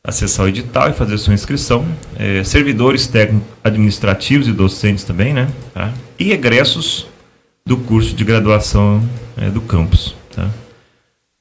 acessar 0.03 0.45
o 0.45 0.49
edital 0.49 0.89
e 0.89 0.93
fazer 0.93 1.17
sua 1.17 1.33
inscrição. 1.33 1.85
É, 2.17 2.43
servidores 2.43 3.07
técnicos 3.07 3.47
administrativos 3.63 4.47
e 4.47 4.51
docentes 4.51 5.03
também, 5.03 5.33
né? 5.33 5.49
Tá? 5.73 5.91
E 6.19 6.31
egressos 6.31 7.07
do 7.65 7.77
curso 7.77 8.13
de 8.13 8.23
graduação 8.23 9.03
é, 9.35 9.49
do 9.49 9.61
campus. 9.61 10.15
Tá? 10.35 10.47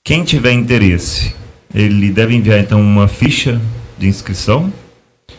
Quem 0.02 0.24
tiver 0.24 0.52
interesse, 0.52 1.34
ele 1.74 2.10
deve 2.10 2.34
enviar 2.34 2.60
então 2.60 2.80
uma 2.80 3.08
ficha 3.08 3.60
de 3.98 4.06
inscrição, 4.06 4.72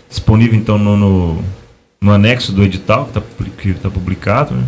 disponível 0.07 0.59
então 0.59 0.77
no, 0.77 0.95
no, 0.95 1.43
no 1.99 2.11
anexo 2.11 2.51
do 2.51 2.63
edital 2.63 3.09
que 3.57 3.69
está 3.69 3.89
publicado, 3.89 4.53
né? 4.53 4.63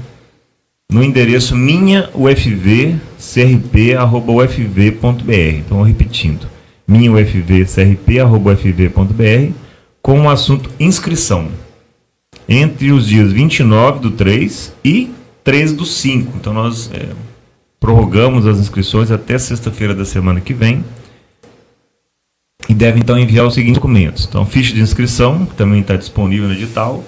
No 0.92 1.04
endereço 1.04 1.56
minha 1.56 2.10
ufv 2.14 2.96
crp@ufv.br. 3.20 4.56
Então, 5.58 5.82
repetindo, 5.82 6.48
minha 6.88 7.12
ufv 7.12 7.66
crp@ufv.br 7.66 9.54
com 10.02 10.22
o 10.22 10.30
assunto 10.30 10.70
inscrição 10.80 11.50
entre 12.48 12.92
os 12.92 13.08
dias 13.08 13.34
29 13.34 14.00
do 14.00 14.12
3 14.12 14.74
e 14.84 15.12
13 15.44 15.76
do 15.76 15.86
5. 15.86 16.38
Então, 16.38 16.54
nós 16.54 16.90
é, 16.94 17.10
prorrogamos 17.80 18.48
as 18.48 18.58
inscrições 18.58 19.12
até 19.12 19.38
sexta-feira 19.38 19.94
da 19.94 20.06
semana 20.06 20.40
que 20.40 20.54
vem. 20.54 20.84
E 22.70 22.74
deve 22.74 23.00
então 23.00 23.18
enviar 23.18 23.46
os 23.46 23.54
seguintes 23.54 23.76
documentos. 23.76 24.26
Então, 24.28 24.46
ficha 24.46 24.74
de 24.74 24.82
inscrição, 24.82 25.46
que 25.46 25.56
também 25.56 25.82
está 25.82 25.96
disponível 25.96 26.48
no 26.48 26.54
edital. 26.54 27.04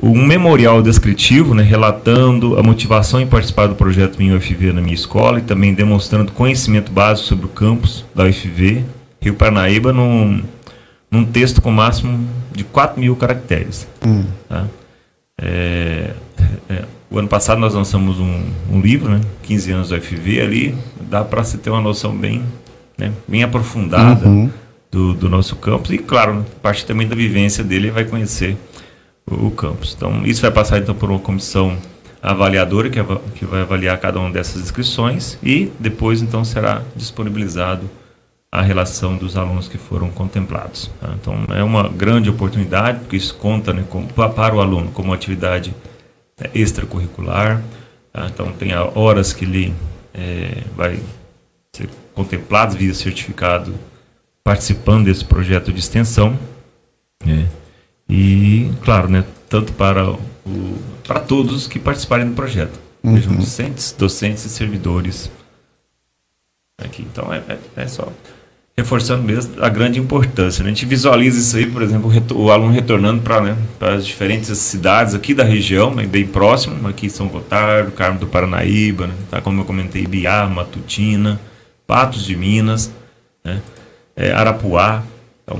Um 0.00 0.24
memorial 0.24 0.80
descritivo, 0.80 1.54
né, 1.54 1.62
relatando 1.62 2.56
a 2.58 2.62
motivação 2.62 3.20
em 3.20 3.26
participar 3.26 3.66
do 3.66 3.74
projeto 3.74 4.16
Minha 4.18 4.36
UFV 4.36 4.72
na 4.72 4.80
minha 4.80 4.94
escola 4.94 5.38
e 5.38 5.42
também 5.42 5.74
demonstrando 5.74 6.30
conhecimento 6.30 6.92
básico 6.92 7.26
sobre 7.28 7.46
o 7.46 7.48
campus 7.48 8.04
da 8.14 8.24
UFV, 8.24 8.84
Rio 9.20 9.34
Paranaíba, 9.34 9.92
num, 9.92 10.40
num 11.10 11.24
texto 11.24 11.60
com 11.60 11.72
máximo 11.72 12.28
de 12.54 12.62
4 12.62 13.00
mil 13.00 13.16
caracteres. 13.16 13.88
Tá? 14.48 14.66
É, 15.40 16.10
é, 16.68 16.84
o 17.10 17.18
ano 17.18 17.28
passado 17.28 17.58
nós 17.58 17.74
lançamos 17.74 18.20
um, 18.20 18.42
um 18.70 18.80
livro, 18.80 19.10
né, 19.10 19.20
15 19.42 19.72
anos 19.72 19.88
da 19.88 19.96
UFV, 19.96 20.40
ali 20.40 20.74
dá 21.00 21.24
para 21.24 21.42
se 21.42 21.58
ter 21.58 21.70
uma 21.70 21.80
noção 21.80 22.16
bem, 22.16 22.42
né, 22.96 23.12
bem 23.26 23.42
aprofundada 23.42 24.28
Uhum. 24.28 24.48
do, 24.90 25.12
do 25.14 25.28
nosso 25.28 25.56
campus 25.56 25.90
e, 25.90 25.98
claro, 25.98 26.46
partir 26.62 26.86
também 26.86 27.06
da 27.08 27.16
vivência 27.16 27.64
dele, 27.64 27.86
ele 27.86 27.92
vai 27.92 28.04
conhecer 28.04 28.56
o, 29.30 29.50
campus. 29.50 29.94
Então, 29.96 30.24
isso 30.26 30.40
vai 30.42 30.50
passar 30.50 30.78
então 30.78 30.94
por 30.94 31.10
uma 31.10 31.18
comissão 31.18 31.76
avaliadora 32.22 32.90
que, 32.90 32.98
que 33.36 33.44
vai 33.44 33.60
avaliar 33.62 33.98
cada 33.98 34.18
uma 34.18 34.30
dessas 34.30 34.62
inscrições 34.62 35.38
e 35.42 35.70
depois 35.78 36.20
então 36.20 36.44
será 36.44 36.82
disponibilizado 36.96 37.88
a 38.50 38.62
relação 38.62 39.16
dos 39.16 39.36
alunos 39.36 39.68
que 39.68 39.76
foram 39.78 40.08
contemplados. 40.10 40.90
tá? 41.00 41.14
Então, 41.20 41.44
é 41.54 41.62
uma 41.62 41.88
grande 41.88 42.30
oportunidade, 42.30 43.00
porque 43.00 43.16
isso 43.16 43.34
conta 43.34 43.72
né, 43.72 43.84
pa- 44.16 44.30
para 44.30 44.54
o 44.54 44.60
aluno 44.60 44.90
como 44.92 45.12
atividade 45.12 45.74
né, 46.40 46.48
extracurricular. 46.54 47.62
tá? 48.12 48.26
Então, 48.32 48.50
tem 48.52 48.70
horas 48.94 49.32
que 49.34 49.44
ele 49.44 49.74
eh, 50.14 50.62
vai 50.74 50.98
ser 51.76 51.90
contemplado 52.14 52.74
via 52.76 52.94
certificado 52.94 53.74
participando 54.42 55.04
desse 55.04 55.24
projeto 55.26 55.70
de 55.70 55.78
extensão. 55.78 56.36
né? 57.24 57.46
E, 58.08 58.70
claro, 58.84 59.08
né, 59.08 59.24
tanto 59.48 59.72
para, 59.72 60.10
o, 60.10 60.18
para 61.06 61.20
todos 61.20 61.66
que 61.66 61.78
participarem 61.78 62.26
do 62.26 62.34
projeto, 62.34 62.78
sejam 63.04 63.36
docentes, 63.36 63.94
docentes 63.96 64.44
e 64.44 64.48
servidores 64.48 65.30
aqui. 66.78 67.02
Então, 67.02 67.32
é, 67.32 67.42
é, 67.48 67.58
é 67.76 67.88
só 67.88 68.10
reforçando 68.78 69.24
mesmo 69.24 69.60
a 69.60 69.68
grande 69.68 69.98
importância. 69.98 70.62
né? 70.62 70.70
A 70.70 70.72
gente 70.72 70.86
visualiza 70.86 71.36
isso 71.36 71.56
aí, 71.56 71.66
por 71.66 71.82
exemplo, 71.82 72.12
o, 72.36 72.50
aluno 72.52 72.72
retornando 72.72 73.20
para 73.20 73.40
né, 73.40 73.56
as 73.80 74.06
diferentes 74.06 74.56
cidades 74.56 75.16
aqui 75.16 75.34
da 75.34 75.42
região, 75.42 75.92
né, 75.92 76.06
bem 76.06 76.24
próximo, 76.24 76.86
aqui 76.86 77.10
São 77.10 77.26
Gotardo, 77.26 77.90
Carmo 77.90 78.20
do 78.20 78.28
Paranaíba, 78.28 79.08
né, 79.08 79.14
tá, 79.28 79.40
como 79.40 79.62
eu 79.62 79.64
comentei, 79.64 80.06
Biá, 80.06 80.46
Matutina, 80.46 81.40
Patos 81.88 82.24
de 82.24 82.36
Minas, 82.36 82.92
né, 83.44 83.60
é, 84.14 84.30
Arapuá, 84.30 85.02
então, 85.42 85.58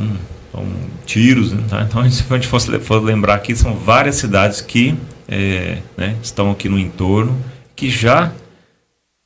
então, 0.63 0.67
tiros. 1.07 1.53
Né, 1.53 1.65
tá? 1.69 1.83
Então, 1.83 2.11
se 2.11 2.25
a 2.29 2.39
gente 2.39 2.71
le- 2.71 2.81
for 2.81 3.03
lembrar 3.03 3.35
aqui, 3.35 3.55
são 3.55 3.75
várias 3.75 4.17
cidades 4.17 4.61
que 4.61 4.95
é, 5.29 5.79
né, 5.97 6.17
estão 6.23 6.51
aqui 6.51 6.69
no 6.69 6.79
entorno, 6.79 7.37
que 7.77 7.91
já, 7.91 8.33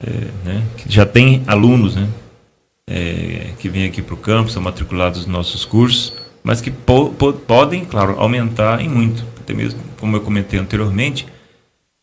é, 0.03 0.11
né, 0.45 0.63
que 0.77 0.93
já 0.93 1.07
tem 1.07 1.43
alunos, 1.47 1.95
né, 1.97 2.09
é, 2.91 3.51
que 3.59 3.69
vêm 3.69 3.85
aqui 3.87 4.03
para 4.03 4.15
o 4.15 4.19
campus, 4.19 4.53
são 4.53 4.63
matriculados 4.63 5.21
nos 5.21 5.29
nossos 5.29 5.65
cursos, 5.65 6.15
mas 6.43 6.61
que 6.61 6.71
po- 6.71 7.11
po- 7.11 7.33
podem, 7.33 7.85
claro, 7.85 8.17
aumentar 8.19 8.81
em 8.81 8.89
muito, 8.89 9.25
até 9.41 9.55
mesmo, 9.55 9.79
como 10.01 10.17
eu 10.17 10.21
comentei 10.21 10.59
anteriormente, 10.59 11.25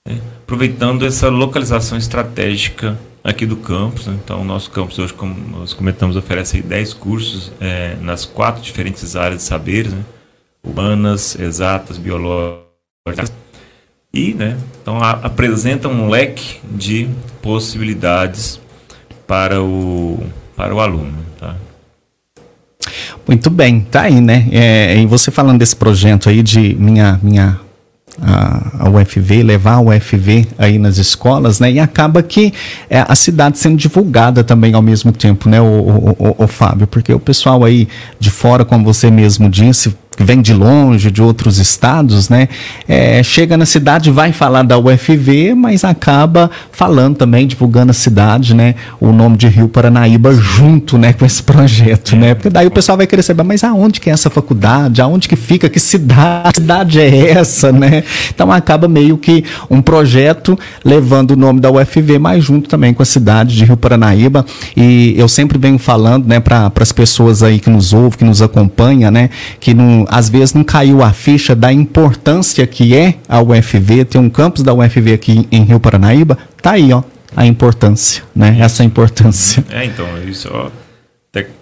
né, 0.07 0.17
aproveitando 0.43 1.05
essa 1.05 1.27
localização 1.29 1.97
estratégica 1.97 2.97
aqui 3.29 3.45
do 3.45 3.55
campus. 3.57 4.07
né. 4.07 4.17
Então, 4.23 4.41
o 4.41 4.45
nosso 4.45 4.69
campus 4.71 4.97
hoje, 4.99 5.13
como 5.13 5.35
nós 5.57 5.73
comentamos, 5.73 6.15
oferece 6.15 6.57
aí 6.57 6.63
10 6.63 6.93
cursos 6.93 7.51
é, 7.59 7.95
nas 8.01 8.25
quatro 8.25 8.61
diferentes 8.61 9.15
áreas 9.15 9.41
de 9.41 9.43
saberes, 9.47 9.93
né, 9.93 10.03
humanas, 10.63 11.37
exatas, 11.39 11.97
biológicas, 11.97 13.31
e 14.13 14.33
né, 14.33 14.57
então, 14.81 14.97
a- 15.01 15.19
apresenta 15.23 15.87
um 15.87 16.09
leque 16.09 16.59
de 16.63 17.07
possibilidades 17.41 18.59
para 19.27 19.61
o, 19.61 20.19
para 20.55 20.73
o 20.73 20.79
aluno. 20.79 21.13
Tá? 21.39 21.55
Muito 23.27 23.49
bem, 23.51 23.81
tá 23.81 24.01
aí, 24.03 24.19
né? 24.19 24.47
É, 24.51 24.97
e 24.97 25.05
você 25.05 25.29
falando 25.29 25.59
desse 25.59 25.75
projeto 25.75 26.29
aí 26.29 26.41
de 26.41 26.73
minha 26.75 27.19
minha 27.21 27.59
a, 28.21 28.85
a, 28.85 28.89
UFV, 28.89 29.43
levar 29.43 29.73
a 29.73 29.81
UFV 29.81 30.47
aí 30.57 30.77
nas 30.77 30.97
escolas, 30.97 31.59
né? 31.59 31.71
E 31.71 31.79
acaba 31.79 32.21
que 32.21 32.53
é, 32.89 33.03
a 33.07 33.15
cidade 33.15 33.57
sendo 33.57 33.77
divulgada 33.77 34.43
também 34.43 34.73
ao 34.73 34.81
mesmo 34.81 35.11
tempo, 35.11 35.49
né, 35.49 35.61
o, 35.61 35.65
o, 35.65 36.15
o, 36.19 36.43
o 36.43 36.47
Fábio? 36.47 36.87
Porque 36.87 37.13
o 37.13 37.19
pessoal 37.19 37.63
aí 37.63 37.87
de 38.19 38.29
fora, 38.29 38.65
como 38.65 38.83
você 38.83 39.09
mesmo 39.09 39.49
disse, 39.49 39.93
que 40.19 40.23
vem 40.25 40.41
de 40.41 40.53
longe, 40.53 41.09
de 41.09 41.21
outros 41.21 41.59
estados, 41.59 42.27
né? 42.27 42.49
É, 42.89 43.23
chega 43.23 43.55
na 43.55 43.65
cidade, 43.65 44.11
vai 44.11 44.33
falar 44.33 44.63
da 44.63 44.77
UFV, 44.77 45.55
mas 45.55 45.85
acaba 45.85 46.51
falando 46.73 47.15
também, 47.15 47.47
divulgando 47.47 47.91
a 47.91 47.93
cidade, 47.93 48.53
né? 48.53 48.75
O 48.99 49.13
nome 49.13 49.37
de 49.37 49.47
Rio 49.47 49.69
Paranaíba 49.69 50.33
junto, 50.33 50.97
né? 50.97 51.13
Com 51.13 51.25
esse 51.25 51.41
projeto, 51.41 52.17
né? 52.17 52.33
Porque 52.33 52.49
daí 52.49 52.67
o 52.67 52.71
pessoal 52.71 52.97
vai 52.97 53.07
querer 53.07 53.23
saber, 53.23 53.43
mas 53.43 53.63
aonde 53.63 54.01
que 54.01 54.09
é 54.09 54.13
essa 54.13 54.29
faculdade? 54.29 55.01
Aonde 55.01 55.29
que 55.29 55.37
fica? 55.37 55.69
Que 55.69 55.79
cidade, 55.79 56.55
cidade 56.55 56.99
é 56.99 57.29
essa, 57.31 57.71
né? 57.71 58.03
Então 58.29 58.51
acaba 58.51 58.89
meio 58.89 59.17
que 59.17 59.45
um 59.69 59.81
projeto 59.81 60.59
levando 60.83 61.31
o 61.31 61.37
nome 61.37 61.61
da 61.61 61.71
UFV, 61.71 62.19
mas 62.19 62.43
junto 62.43 62.67
também 62.67 62.93
com 62.93 63.01
a 63.01 63.05
cidade 63.05 63.55
de 63.55 63.63
Rio 63.63 63.77
Paranaíba. 63.77 64.45
E 64.75 65.13
eu 65.17 65.29
sempre 65.29 65.57
venho 65.57 65.79
falando, 65.79 66.27
né? 66.27 66.41
Para 66.41 66.69
as 66.75 66.91
pessoas 66.91 67.41
aí 67.41 67.57
que 67.57 67.69
nos 67.69 67.93
ouvem, 67.93 68.19
que 68.19 68.25
nos 68.25 68.41
acompanham, 68.41 69.09
né? 69.09 69.29
Que 69.61 69.73
não 69.73 70.08
às 70.09 70.27
vezes 70.27 70.53
não 70.53 70.63
caiu 70.63 71.03
a 71.03 71.13
ficha 71.13 71.55
da 71.55 71.71
importância 71.71 72.65
que 72.65 72.95
é 72.95 73.15
a 73.27 73.41
UFV, 73.41 74.05
tem 74.05 74.19
um 74.19 74.29
campus 74.29 74.63
da 74.63 74.73
UFV 74.73 75.13
aqui 75.13 75.47
em 75.51 75.63
Rio 75.63 75.79
Paranaíba, 75.79 76.37
tá 76.61 76.71
aí, 76.71 76.91
ó, 76.91 77.03
a 77.35 77.45
importância, 77.45 78.23
né? 78.35 78.57
Essa 78.59 78.83
importância. 78.83 79.63
É, 79.69 79.85
então, 79.85 80.05
isso, 80.27 80.49
ó, 80.51 80.69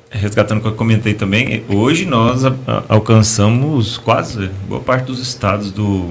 resgatando 0.09 0.59
o 0.59 0.61
que 0.61 0.67
eu 0.67 0.73
comentei 0.73 1.13
também, 1.13 1.63
hoje 1.67 2.05
nós 2.05 2.45
a, 2.45 2.55
a, 2.65 2.83
alcançamos 2.89 3.97
quase 3.97 4.49
boa 4.67 4.81
parte 4.81 5.05
dos 5.07 5.19
estados 5.19 5.71
do, 5.71 6.09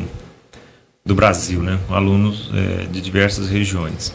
do 1.05 1.15
Brasil, 1.15 1.63
né? 1.63 1.79
Alunos 1.89 2.51
é, 2.55 2.87
de 2.87 3.01
diversas 3.01 3.49
regiões. 3.49 4.15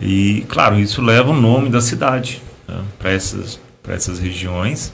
E, 0.00 0.44
claro, 0.48 0.78
isso 0.78 1.00
leva 1.02 1.30
o 1.30 1.40
nome 1.40 1.68
da 1.68 1.80
cidade 1.80 2.42
tá? 2.66 2.82
para 2.98 3.10
essas, 3.10 3.60
essas 3.88 4.18
regiões. 4.18 4.92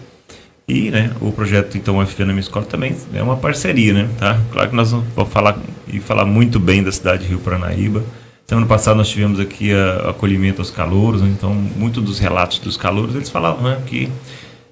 E 0.72 0.90
né, 0.90 1.10
o 1.20 1.30
projeto 1.30 1.76
então 1.76 1.98
UFV 1.98 2.24
na 2.24 2.32
minha 2.32 2.40
escola 2.40 2.64
também 2.64 2.96
é 3.12 3.22
uma 3.22 3.36
parceria, 3.36 3.92
né? 3.92 4.08
Tá? 4.18 4.40
Claro 4.50 4.70
que 4.70 4.74
nós 4.74 4.90
vamos 4.90 5.06
falar 5.28 5.58
e 5.86 6.00
falar 6.00 6.24
muito 6.24 6.58
bem 6.58 6.82
da 6.82 6.90
cidade 6.90 7.24
de 7.24 7.28
Rio 7.28 7.40
Paranaíba. 7.40 8.02
Semana 8.46 8.66
passada 8.66 8.96
nós 8.96 9.10
tivemos 9.10 9.38
aqui 9.38 9.70
a, 9.70 10.08
acolhimento 10.08 10.62
aos 10.62 10.70
calouros, 10.70 11.20
né? 11.20 11.30
então 11.36 11.52
muito 11.52 12.00
dos 12.00 12.18
relatos 12.18 12.58
dos 12.58 12.78
calouros 12.78 13.14
eles 13.14 13.28
falavam 13.28 13.64
né, 13.64 13.82
que 13.84 14.08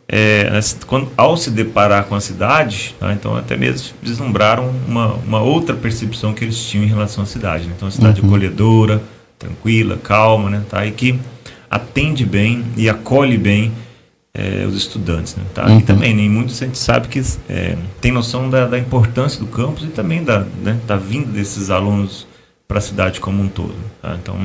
é, 0.08 0.58
quando, 0.86 1.08
ao 1.18 1.36
se 1.36 1.50
deparar 1.50 2.04
com 2.04 2.14
a 2.14 2.20
cidade, 2.20 2.94
tá? 2.98 3.12
então 3.12 3.36
até 3.36 3.54
mesmo 3.54 3.94
vislumbraram 4.02 4.72
uma, 4.88 5.12
uma 5.16 5.40
outra 5.42 5.76
percepção 5.76 6.32
que 6.32 6.42
eles 6.44 6.64
tinham 6.64 6.82
em 6.82 6.88
relação 6.88 7.24
à 7.24 7.26
cidade. 7.26 7.66
Né? 7.66 7.74
Então, 7.76 7.86
uma 7.88 7.92
cidade 7.92 8.22
uhum. 8.22 8.28
acolhedora, 8.28 9.02
tranquila, 9.38 9.98
calma, 10.02 10.48
né? 10.48 10.62
tá? 10.66 10.86
e 10.86 10.92
que 10.92 11.20
atende 11.70 12.24
bem 12.24 12.64
e 12.74 12.88
acolhe 12.88 13.36
bem 13.36 13.70
é, 14.34 14.64
os 14.66 14.76
estudantes. 14.76 15.36
Né? 15.36 15.44
Tá? 15.54 15.66
Uhum. 15.66 15.78
E 15.78 15.82
também, 15.82 16.14
nem 16.14 16.28
muitos 16.28 16.60
a 16.62 16.66
gente 16.66 16.78
sabe 16.78 17.08
que 17.08 17.20
é, 17.48 17.76
tem 18.00 18.12
noção 18.12 18.48
da, 18.48 18.66
da, 18.66 18.78
importância 18.78 19.40
do 19.40 19.46
campus 19.46 19.84
e 19.84 19.88
também 19.88 20.22
da, 20.22 20.40
né, 20.62 20.78
da 20.86 20.96
vinda 20.96 21.30
desses 21.30 21.70
alunos 21.70 22.26
para 22.66 22.78
a 22.78 22.80
cidade 22.80 23.20
como 23.20 23.42
um 23.42 23.48
todo. 23.48 23.74
Tá? 24.00 24.16
Então, 24.20 24.36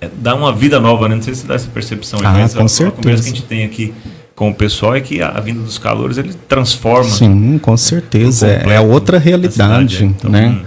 é, 0.00 0.08
dá 0.12 0.34
uma 0.34 0.52
vida 0.52 0.80
nova, 0.80 1.08
né? 1.08 1.14
não 1.14 1.22
sei 1.22 1.34
se 1.34 1.46
dá 1.46 1.54
essa 1.54 1.68
percepção. 1.68 2.20
Ah, 2.22 2.32
mas 2.32 2.54
com 2.54 2.64
a, 2.64 2.68
certeza. 2.68 2.88
a 2.88 3.02
conversa 3.02 3.22
que 3.22 3.30
a 3.30 3.32
gente 3.34 3.46
tem 3.46 3.64
aqui 3.64 3.94
com 4.34 4.50
o 4.50 4.54
pessoal 4.54 4.96
é 4.96 5.00
que 5.00 5.20
a, 5.20 5.28
a 5.28 5.40
vinda 5.40 5.60
dos 5.60 5.78
calores 5.78 6.18
ele 6.18 6.34
transforma. 6.48 7.10
Sim, 7.10 7.58
com 7.58 7.76
certeza. 7.76 8.48
É, 8.48 8.74
é 8.74 8.80
outra 8.80 9.18
realidade. 9.18 9.96
Cidade, 9.96 10.04
então, 10.04 10.30
né? 10.30 10.62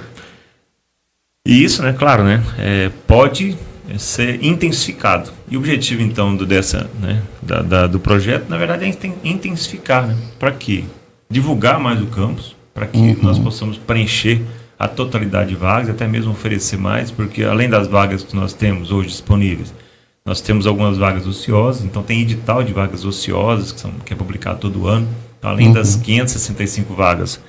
E 1.45 1.61
isso, 1.61 1.83
né, 1.83 1.91
claro, 1.91 2.23
né, 2.23 2.41
é, 2.57 2.89
pode 3.05 3.51
é 3.51 3.72
ser 3.97 4.43
intensificado. 4.43 5.31
E 5.49 5.55
o 5.55 5.59
objetivo, 5.59 6.01
então, 6.01 6.35
do, 6.35 6.45
dessa, 6.45 6.89
né, 6.99 7.21
da, 7.41 7.61
da, 7.61 7.87
do 7.87 7.99
projeto, 7.99 8.49
na 8.49 8.57
verdade, 8.57 8.85
é 8.85 9.27
intensificar. 9.27 10.07
Né? 10.07 10.15
Para 10.39 10.51
quê? 10.51 10.83
Divulgar 11.29 11.79
mais 11.79 12.01
o 12.01 12.07
campus, 12.07 12.55
para 12.73 12.87
que 12.87 12.97
uhum. 12.97 13.17
nós 13.21 13.37
possamos 13.37 13.77
preencher 13.77 14.41
a 14.79 14.87
totalidade 14.87 15.49
de 15.49 15.55
vagas, 15.55 15.89
até 15.89 16.07
mesmo 16.07 16.31
oferecer 16.31 16.77
mais, 16.77 17.11
porque 17.11 17.43
além 17.43 17.69
das 17.69 17.87
vagas 17.87 18.23
que 18.23 18.35
nós 18.35 18.53
temos 18.53 18.91
hoje 18.91 19.09
disponíveis, 19.09 19.73
nós 20.25 20.41
temos 20.41 20.65
algumas 20.65 20.97
vagas 20.97 21.27
ociosas, 21.27 21.83
então 21.83 22.01
tem 22.01 22.21
edital 22.21 22.63
de 22.63 22.71
vagas 22.71 23.05
ociosas, 23.05 23.71
que, 23.71 23.79
são, 23.79 23.91
que 24.05 24.13
é 24.13 24.15
publicado 24.15 24.59
todo 24.59 24.87
ano. 24.87 25.07
Então, 25.37 25.51
além 25.51 25.67
uhum. 25.67 25.73
das 25.73 25.95
565 25.97 26.93
vagas 26.93 27.39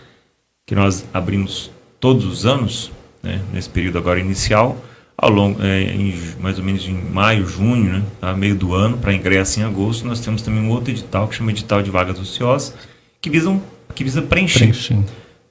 que 0.66 0.74
nós 0.74 1.04
abrimos 1.12 1.70
todos 2.00 2.24
os 2.24 2.44
anos, 2.44 2.90
né, 3.22 3.40
nesse 3.52 3.68
período 3.68 3.98
agora 3.98 4.18
inicial, 4.18 4.76
ao 5.16 5.30
longo, 5.30 5.62
é, 5.62 5.82
em, 5.82 6.14
mais 6.40 6.58
ou 6.58 6.64
menos 6.64 6.86
em 6.86 6.94
maio, 6.94 7.46
junho, 7.46 7.92
né, 7.92 8.02
tá, 8.20 8.34
meio 8.34 8.54
do 8.54 8.74
ano, 8.74 8.98
para 8.98 9.14
ingresso 9.14 9.60
em 9.60 9.62
agosto, 9.62 10.06
nós 10.06 10.20
temos 10.20 10.42
também 10.42 10.60
um 10.60 10.70
outro 10.70 10.90
edital 10.90 11.28
que 11.28 11.36
chama 11.36 11.50
edital 11.50 11.82
de 11.82 11.90
vagas 11.90 12.18
ociosas, 12.18 12.74
que 13.20 13.30
visam 13.30 13.62
que 13.94 14.02
visa 14.02 14.20
preencher, 14.22 14.58
preencher. 14.58 14.98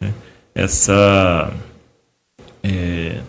Né, 0.02 0.14
essa 0.54 1.52
é, 2.62 3.20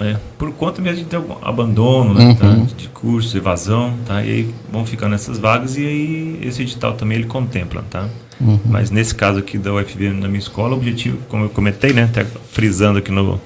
é, 0.00 0.16
por 0.38 0.52
conta 0.52 0.80
mesmo 0.80 1.04
de 1.04 1.10
ter 1.10 1.16
algum 1.16 1.36
abandono 1.42 2.14
né, 2.14 2.34
tá, 2.34 2.46
uhum. 2.46 2.66
tá, 2.66 2.74
de 2.76 2.88
curso, 2.88 3.36
evasão, 3.36 3.96
tá, 4.06 4.24
e 4.24 4.30
aí 4.30 4.54
vão 4.72 4.86
ficando 4.86 5.14
essas 5.14 5.38
vagas 5.38 5.76
e 5.76 5.86
aí 5.86 6.38
esse 6.42 6.62
edital 6.62 6.94
também 6.94 7.18
ele 7.18 7.26
contempla, 7.26 7.84
tá? 7.90 8.08
Uhum. 8.40 8.58
Mas 8.64 8.90
nesse 8.90 9.14
caso 9.14 9.38
aqui 9.38 9.56
da 9.56 9.72
UFV 9.72 10.10
na 10.10 10.26
minha 10.26 10.40
escola, 10.40 10.74
o 10.74 10.78
objetivo, 10.78 11.18
como 11.28 11.44
eu 11.44 11.50
comentei, 11.50 11.92
né, 11.92 12.04
até 12.04 12.24
frisando 12.24 12.98
aqui 12.98 13.12
no, 13.12 13.40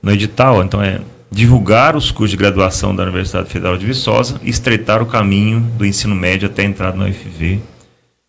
no 0.00 0.10
edital, 0.10 0.62
então 0.62 0.80
é 0.80 1.00
divulgar 1.30 1.96
os 1.96 2.10
cursos 2.10 2.30
de 2.30 2.36
graduação 2.36 2.94
da 2.94 3.02
Universidade 3.02 3.48
Federal 3.50 3.76
de 3.76 3.86
Viçosa 3.86 4.40
e 4.42 4.50
estreitar 4.50 5.02
o 5.02 5.06
caminho 5.06 5.60
do 5.76 5.84
ensino 5.84 6.14
médio 6.14 6.48
até 6.48 6.62
a 6.62 6.64
entrada 6.64 6.96
na 6.96 7.06
UFV, 7.06 7.60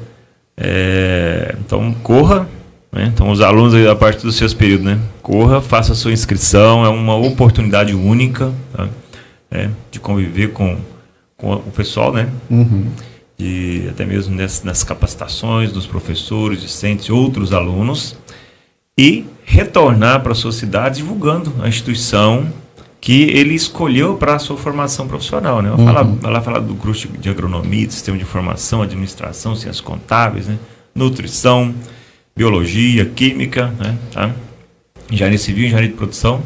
É, 0.58 1.56
então 1.60 1.94
corra, 2.04 2.48
Né? 2.92 3.12
Então, 3.14 3.30
os 3.32 3.42
alunos, 3.42 3.74
a 3.88 3.96
partir 3.96 4.24
dos 4.24 4.36
seus 4.36 4.54
períodos, 4.54 4.86
né? 4.86 5.00
corra, 5.22 5.62
faça 5.62 5.94
a 5.94 5.96
sua 5.96 6.12
inscrição, 6.12 6.86
é 6.86 6.90
uma 6.90 7.16
oportunidade 7.16 7.94
única 7.96 8.52
tá? 8.76 8.88
é, 9.50 9.70
de 9.90 10.00
conviver 10.00 10.50
com, 10.52 10.78
com 11.38 11.54
o 11.54 11.72
pessoal, 11.72 12.12
né? 12.12 12.28
Uhum. 12.50 12.88
E 13.40 13.88
até 13.90 14.06
mesmo 14.06 14.36
nessas, 14.36 14.64
nessas 14.64 14.84
capacitações 14.84 15.72
dos 15.72 15.88
professores, 15.88 16.62
discentes 16.62 17.06
e 17.06 17.12
outros 17.12 17.54
alunos, 17.54 18.16
e 18.98 19.26
retornar 19.46 20.22
para 20.22 20.34
a 20.34 20.36
sua 20.36 20.52
cidade 20.52 20.98
divulgando 20.98 21.54
a 21.64 21.68
instituição 21.68 22.48
que 23.00 23.24
ele 23.24 23.56
escolheu 23.56 24.16
para 24.16 24.36
a 24.36 24.40
sua 24.40 24.56
formação 24.58 25.08
profissional. 25.08 25.60
Né? 25.62 25.70
Vai, 25.72 25.80
Uhum. 25.80 25.86
falar, 25.86 26.04
vai 26.04 26.32
lá 26.32 26.42
falar 26.42 26.60
do 26.60 26.76
curso 26.76 27.08
de 27.08 27.30
agronomia, 27.30 27.88
de 27.88 27.94
sistema 27.94 28.16
de 28.18 28.24
informação, 28.24 28.82
administração, 28.84 29.56
ciências 29.56 29.82
contábeis, 29.82 30.46
né? 30.48 30.58
nutrição, 30.94 31.74
biologia, 32.36 33.06
química, 33.06 33.72
né? 33.80 33.96
tá? 34.12 34.32
engenharia 35.12 35.38
civil, 35.38 35.66
engenharia 35.66 35.90
de 35.90 35.96
produção. 35.96 36.42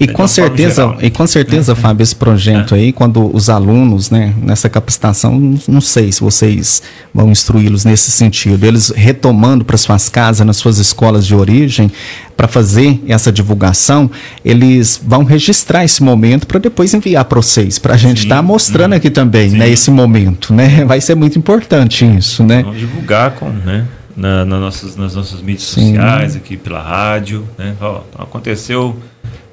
E 0.00 0.04
É, 0.04 0.06
com 0.08 0.26
certeza, 0.26 0.82
geral, 0.82 0.96
né? 0.96 0.98
e 1.02 1.10
com 1.10 1.26
certeza, 1.26 1.76
Fábio, 1.76 2.02
esse 2.02 2.16
projeto 2.16 2.74
aí, 2.74 2.92
quando 2.92 3.34
os 3.34 3.48
alunos, 3.48 4.10
né, 4.10 4.34
nessa 4.42 4.68
capacitação, 4.68 5.38
não- 5.68 5.80
sei 5.80 6.10
se 6.10 6.20
vocês 6.20 6.82
vão 7.14 7.30
instruí-los 7.30 7.84
nesse 7.84 8.10
sentido, 8.10 8.64
eles 8.64 8.90
retomando 8.90 9.64
para 9.64 9.76
suas 9.76 10.08
casas, 10.08 10.44
nas 10.46 10.56
suas 10.56 10.78
escolas 10.78 11.26
de 11.26 11.34
origem, 11.34 11.90
para 12.36 12.48
fazer 12.48 13.00
essa 13.06 13.30
divulgação, 13.30 14.10
eles 14.44 15.00
vão 15.04 15.22
registrar 15.24 15.84
esse 15.84 16.02
momento 16.02 16.46
para 16.46 16.58
depois 16.58 16.92
enviar 16.92 17.24
para 17.26 17.40
vocês, 17.40 17.78
para 17.78 17.94
a 17.94 17.96
gente 17.96 18.24
estar 18.24 18.42
mostrando 18.42 18.92
hum, 18.92 18.96
aqui 18.96 19.10
também, 19.10 19.50
sim. 19.50 19.56
né, 19.56 19.68
esse 19.68 19.90
momento, 19.90 20.52
né? 20.52 20.84
Vai 20.84 21.00
ser 21.00 21.14
muito 21.14 21.38
importante 21.38 22.04
isso, 22.04 22.42
né? 22.42 22.62
Vamos 22.62 22.78
divulgar 22.78 23.32
com, 23.32 23.48
né? 23.50 23.86
Na, 24.20 24.44
na 24.44 24.58
nossas, 24.60 24.96
nas 24.96 25.14
nossas 25.14 25.40
mídias 25.40 25.62
Sim. 25.62 25.94
sociais, 25.94 26.36
aqui 26.36 26.56
pela 26.56 26.82
rádio. 26.82 27.46
Né? 27.56 27.74
Ó, 27.80 28.00
aconteceu 28.18 28.94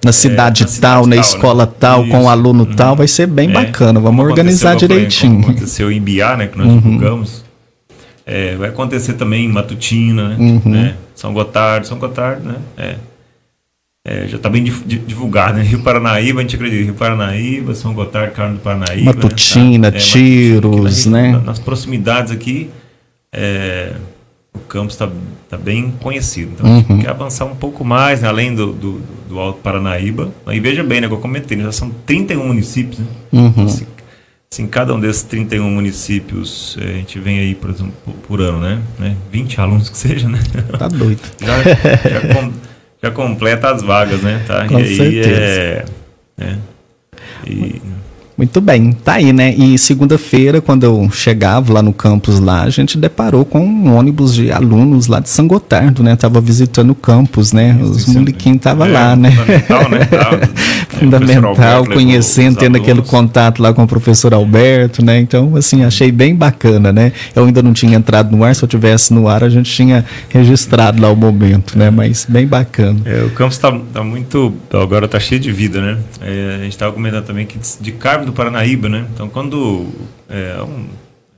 Na 0.03 0.11
cidade 0.11 0.61
na 0.63 0.67
tal, 0.67 0.75
cidade 0.75 1.07
na 1.09 1.15
tal, 1.15 1.25
escola 1.25 1.65
né? 1.65 1.71
tal, 1.79 2.05
com 2.07 2.17
o 2.17 2.19
Isso. 2.21 2.29
aluno 2.29 2.63
Uhum. 2.65 2.75
tal, 2.75 2.95
vai 2.95 3.07
ser 3.07 3.27
bem 3.27 3.49
É, 3.49 3.53
bacana. 3.53 3.99
Vamos 3.99 4.17
como 4.17 4.29
organizar 4.29 4.75
direitinho. 4.75 5.35
Uhum. 5.35 5.41
Como 5.41 5.51
aconteceu 5.53 5.89
em 5.91 6.01
Biá, 6.01 6.35
né, 6.35 6.47
que 6.47 6.57
nós 6.57 6.67
divulgamos. 6.67 7.45
É, 8.25 8.55
vai 8.57 8.67
acontecer 8.69 9.13
também 9.13 9.45
em 9.45 9.47
Matutina, 9.47 10.29
né, 10.29 10.35
Uhum. 10.37 10.61
né, 10.65 10.95
São 11.15 11.33
Gotardo, 11.33 11.87
São 11.87 11.97
Gotardo, 11.97 12.45
né? 12.47 12.55
É, 12.77 12.95
É, 14.09 14.25
já 14.27 14.37
está 14.37 14.49
bem 14.49 14.63
divulgado, 14.63 15.57
né? 15.57 15.63
Rio 15.63 15.81
Paranaíba, 15.81 16.39
a 16.39 16.41
gente 16.41 16.55
acredita, 16.55 16.81
Rio 16.85 16.93
Paranaíba, 16.93 17.73
São 17.75 17.93
Gotardo, 17.93 18.31
Carmo 18.33 18.53
do 18.55 18.61
Paranaíba. 18.61 19.13
Matutina, 19.13 19.91
né? 19.91 19.91
Tá? 19.91 19.97
Tiros, 19.97 20.99
aqui 21.01 21.09
na 21.09 21.21
né? 21.21 21.41
Nas 21.45 21.59
proximidades 21.59 22.31
aqui, 22.31 22.69
é, 23.33 23.91
o 24.57 24.59
campus 24.67 24.93
está 24.95 25.09
tá 25.49 25.57
bem 25.57 25.91
conhecido. 26.01 26.51
Então, 26.53 26.65
a 26.65 26.77
gente 26.79 26.91
Uhum. 26.91 26.99
quer 26.99 27.09
avançar 27.09 27.45
um 27.45 27.55
pouco 27.55 27.83
mais, 27.85 28.21
né? 28.21 28.27
além 28.27 28.53
do, 28.53 28.73
do, 28.73 29.01
do 29.29 29.39
Alto 29.39 29.59
Paranaíba. 29.59 30.31
E 30.51 30.59
veja 30.59 30.83
bem, 30.83 31.01
né? 31.01 31.07
que 31.07 31.13
eu 31.13 31.17
comentei, 31.19 31.57
né, 31.57 31.63
já 31.65 31.71
são 31.71 31.89
31 32.05 32.45
municípios, 32.47 32.99
né? 32.99 33.05
Uhum. 33.31 33.67
Se, 33.67 33.87
se 34.49 34.61
em 34.61 34.67
cada 34.67 34.93
um 34.93 34.99
desses 34.99 35.23
31 35.23 35.69
municípios 35.69 36.77
eh, 36.81 36.83
a 36.83 36.93
gente 36.93 37.19
vem 37.19 37.39
aí, 37.39 37.53
por 37.55 37.69
exemplo, 37.69 37.93
por, 38.05 38.13
por 38.13 38.41
ano, 38.41 38.59
né? 38.59 38.81
né? 38.97 39.15
20 39.31 39.59
alunos 39.61 39.89
que 39.89 39.97
seja, 39.97 40.27
né? 40.29 40.39
Tá 40.79 40.87
doido. 40.87 41.19
já, 41.43 41.63
já, 42.09 42.33
com- 42.33 42.53
já 43.03 43.11
completa 43.11 43.69
as 43.71 43.81
vagas, 43.81 44.21
né? 44.21 44.43
Tá? 44.47 44.65
Com 44.67 44.79
e 44.79 44.83
aí 44.83 44.95
certeza. 44.95 45.29
é. 45.41 45.85
né? 46.37 46.59
E, 47.45 47.81
Muito 48.37 48.61
bem, 48.61 48.91
tá 48.91 49.13
aí, 49.13 49.33
né? 49.33 49.51
E 49.55 49.79
segunda-feira, 49.79 50.61
quando 50.61 50.83
eu 50.83 51.09
chegava 51.11 51.73
lá 51.73 51.81
no 51.81 51.91
campus 51.91 52.39
lá, 52.39 52.61
a 52.61 52.69
gente 52.69 52.95
deparou 52.95 53.43
com 53.43 53.59
um 53.59 53.97
ônibus 53.97 54.35
de 54.35 54.51
alunos 54.51 55.07
lá 55.07 55.19
de 55.19 55.27
São 55.27 55.47
Gotardo, 55.47 56.03
né? 56.03 56.15
Tava 56.15 56.39
visitando 56.39 56.91
o 56.91 56.95
campus, 56.95 57.51
né? 57.51 57.75
Os 57.81 58.07
é- 58.07 58.11
molequinhos 58.11 58.61
tava 58.61 58.87
é, 58.87 58.91
lá, 58.91 59.15
né? 59.15 59.31
Fundamental, 59.31 59.89
né? 59.89 59.97
Tá, 60.07 60.29
é, 60.33 60.99
Fundamental, 60.99 61.85
conhecendo, 61.85 62.57
tendo 62.57 62.77
aquele 62.77 63.01
contato 63.01 63.61
lá 63.61 63.73
com 63.73 63.83
o 63.83 63.87
professor 63.87 64.33
Alberto, 64.33 65.03
né? 65.03 65.19
Então, 65.19 65.55
assim, 65.55 65.83
achei 65.83 66.11
bem 66.11 66.35
bacana, 66.35 66.93
né? 66.93 67.11
Eu 67.35 67.45
ainda 67.45 67.63
não 67.63 67.73
tinha 67.73 67.97
entrado 67.97 68.35
no 68.35 68.43
ar, 68.43 68.55
se 68.55 68.63
eu 68.63 68.67
tivesse 68.67 69.13
no 69.13 69.27
ar, 69.27 69.43
a 69.43 69.49
gente 69.49 69.71
tinha 69.71 70.05
registrado 70.29 71.01
lá 71.01 71.09
o 71.09 71.15
momento, 71.15 71.77
né? 71.77 71.89
Mas 71.89 72.25
bem 72.27 72.45
bacana. 72.45 72.99
É, 73.05 73.23
o 73.23 73.31
campus 73.31 73.55
está 73.55 73.71
tá 73.93 74.03
muito. 74.03 74.53
Agora 74.71 75.05
está 75.05 75.19
cheio 75.19 75.41
de 75.41 75.51
vida, 75.51 75.81
né? 75.81 75.97
É, 76.21 76.55
a 76.59 76.63
gente 76.63 76.73
estava 76.73 76.91
comentando 76.93 77.25
também 77.25 77.45
que 77.45 77.57
de 77.81 77.91
Carmo 77.91 78.26
do 78.27 78.33
Paranaíba, 78.33 78.87
né? 78.89 79.05
Então, 79.13 79.27
quando. 79.29 79.87
É, 80.29 80.61
um, 80.61 80.85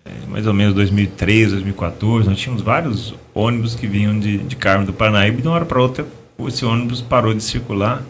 é, 0.06 0.28
mais 0.28 0.48
ou 0.48 0.54
menos 0.54 0.74
2013, 0.74 1.52
2014, 1.52 2.28
nós 2.30 2.38
tínhamos 2.40 2.62
vários 2.62 3.14
ônibus 3.34 3.76
que 3.76 3.88
vinham 3.88 4.20
de, 4.20 4.38
de 4.40 4.56
Carmo 4.56 4.86
do 4.86 4.94
Paranaíba 4.94 5.40
e 5.40 5.42
de 5.42 5.48
uma 5.48 5.56
hora 5.56 5.66
para 5.66 5.80
outra 5.82 6.06
esse 6.48 6.66
ônibus 6.66 7.02
parou 7.02 7.34
de 7.34 7.44
circular 7.44 8.02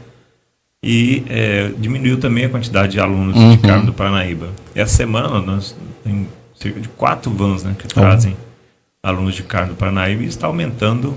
e 0.83 1.23
é, 1.27 1.71
diminuiu 1.77 2.19
também 2.19 2.45
a 2.45 2.49
quantidade 2.49 2.93
de 2.93 2.99
alunos 2.99 3.35
Uhum. 3.35 3.51
de 3.51 3.57
Carmo 3.57 3.85
do 3.87 3.93
Paranaíba. 3.93 4.49
Essa 4.75 4.97
semana 4.97 5.41
nós 5.41 5.75
temos 6.03 6.27
cerca 6.55 6.79
de 6.79 6.87
quatro 6.89 7.31
vans 7.31 7.63
né, 7.63 7.75
que 7.77 7.87
trazem 7.87 8.35
alunos 9.01 9.35
de 9.35 9.43
Carmo 9.43 9.69
do 9.69 9.75
Paranaíba 9.75 10.23
e 10.23 10.27
está 10.27 10.47
aumentando 10.47 11.15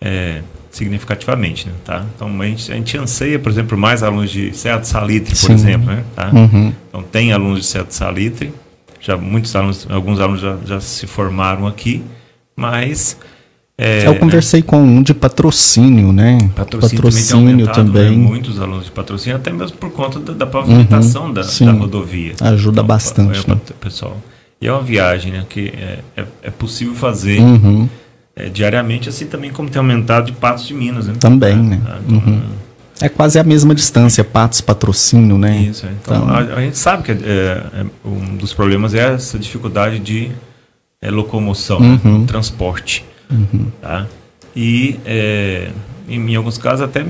é, 0.00 0.42
significativamente, 0.70 1.68
né, 1.68 1.74
tá? 1.84 2.04
Então 2.14 2.40
a 2.40 2.46
gente, 2.46 2.72
a 2.72 2.74
gente 2.74 2.98
anseia, 2.98 3.38
por 3.38 3.50
exemplo, 3.50 3.78
mais 3.78 4.02
alunos 4.02 4.30
de 4.30 4.50
do 4.50 4.84
Salitre, 4.84 5.30
por 5.30 5.36
Sim. 5.36 5.52
exemplo, 5.54 5.86
né, 5.86 6.04
tá? 6.14 6.30
Uhum. 6.32 6.72
Então 7.12 7.20
tem 7.20 7.30
alunos 7.32 7.70
de 7.70 7.82
do 7.82 7.92
Salitre, 7.92 8.54
já 8.98 9.18
muitos 9.18 9.54
alunos, 9.54 9.86
alguns 9.90 10.18
alunos 10.18 10.40
já, 10.40 10.56
já 10.64 10.80
se 10.80 11.06
formaram 11.06 11.66
aqui, 11.66 12.02
mas 12.56 13.18
é, 13.76 14.06
eu 14.06 14.14
conversei 14.16 14.62
com 14.62 14.78
um 14.82 15.02
de 15.02 15.12
patrocínio, 15.12 16.10
né? 16.12 16.38
né, 16.40 16.50
patrocínio, 16.56 17.02
também, 17.02 17.22
tem 17.24 17.36
aumentado, 17.36 17.74
também. 17.74 18.10
né, 18.10 18.16
muitos 18.16 18.60
alunos 18.60 18.86
de 18.86 18.90
patrocínio, 18.90 19.36
até 19.36 19.52
mesmo 19.52 19.76
por 19.76 19.90
conta 19.90 20.18
da, 20.18 20.32
da 20.32 20.46
pavimentação 20.46 21.30
da, 21.32 21.42
sim. 21.42 21.66
da 21.66 21.72
rodovia. 21.72 22.32
Ajuda 22.40 22.82
bastante, 22.82 23.44
é, 23.46 23.54
né? 23.54 23.60
pessoal. 23.78 24.16
E 24.60 24.66
é 24.66 24.72
uma 24.72 24.82
viagem, 24.82 25.32
né, 25.32 25.44
que 25.48 25.68
é, 25.76 25.98
é, 26.16 26.24
é 26.44 26.50
possível 26.50 26.94
fazer 26.94 27.40
Uhum. 27.40 27.88
é, 28.34 28.48
diariamente, 28.48 29.08
assim 29.08 29.26
também 29.26 29.50
como 29.50 29.68
tem 29.68 29.78
aumentado 29.80 30.26
de 30.26 30.32
Patos 30.32 30.66
de 30.66 30.72
Minas, 30.72 31.06
né? 31.08 31.14
Também, 31.20 31.56
Tá, 31.56 31.62
né? 31.62 31.80
tá, 31.84 31.98
então, 32.06 32.16
Uhum. 32.26 32.40
É 33.02 33.08
quase 33.08 33.38
a 33.38 33.44
mesma 33.44 33.74
distância, 33.74 34.22
Patos 34.22 34.60
patrocínio, 34.60 35.36
né? 35.36 35.56
Isso, 35.58 35.86
é. 35.86 35.90
então, 35.90 36.16
Então- 36.16 36.28
a, 36.30 36.38
a 36.38 36.60
gente 36.60 36.78
sabe 36.78 37.02
que 37.02 37.12
é, 37.12 37.16
é, 37.74 37.86
um 38.04 38.36
dos 38.36 38.54
problemas 38.54 38.94
é 38.94 39.14
essa 39.14 39.38
dificuldade 39.38 39.98
de 39.98 40.30
é, 41.00 41.10
locomoção, 41.10 41.80
né? 41.80 42.00
Uhum. 42.04 42.24
transporte, 42.26 43.04
tá? 43.80 44.06
E 44.54 44.98
é, 45.04 45.70
em, 46.08 46.36
alguns 46.36 46.58
casos 46.58 46.82
até 46.82 47.04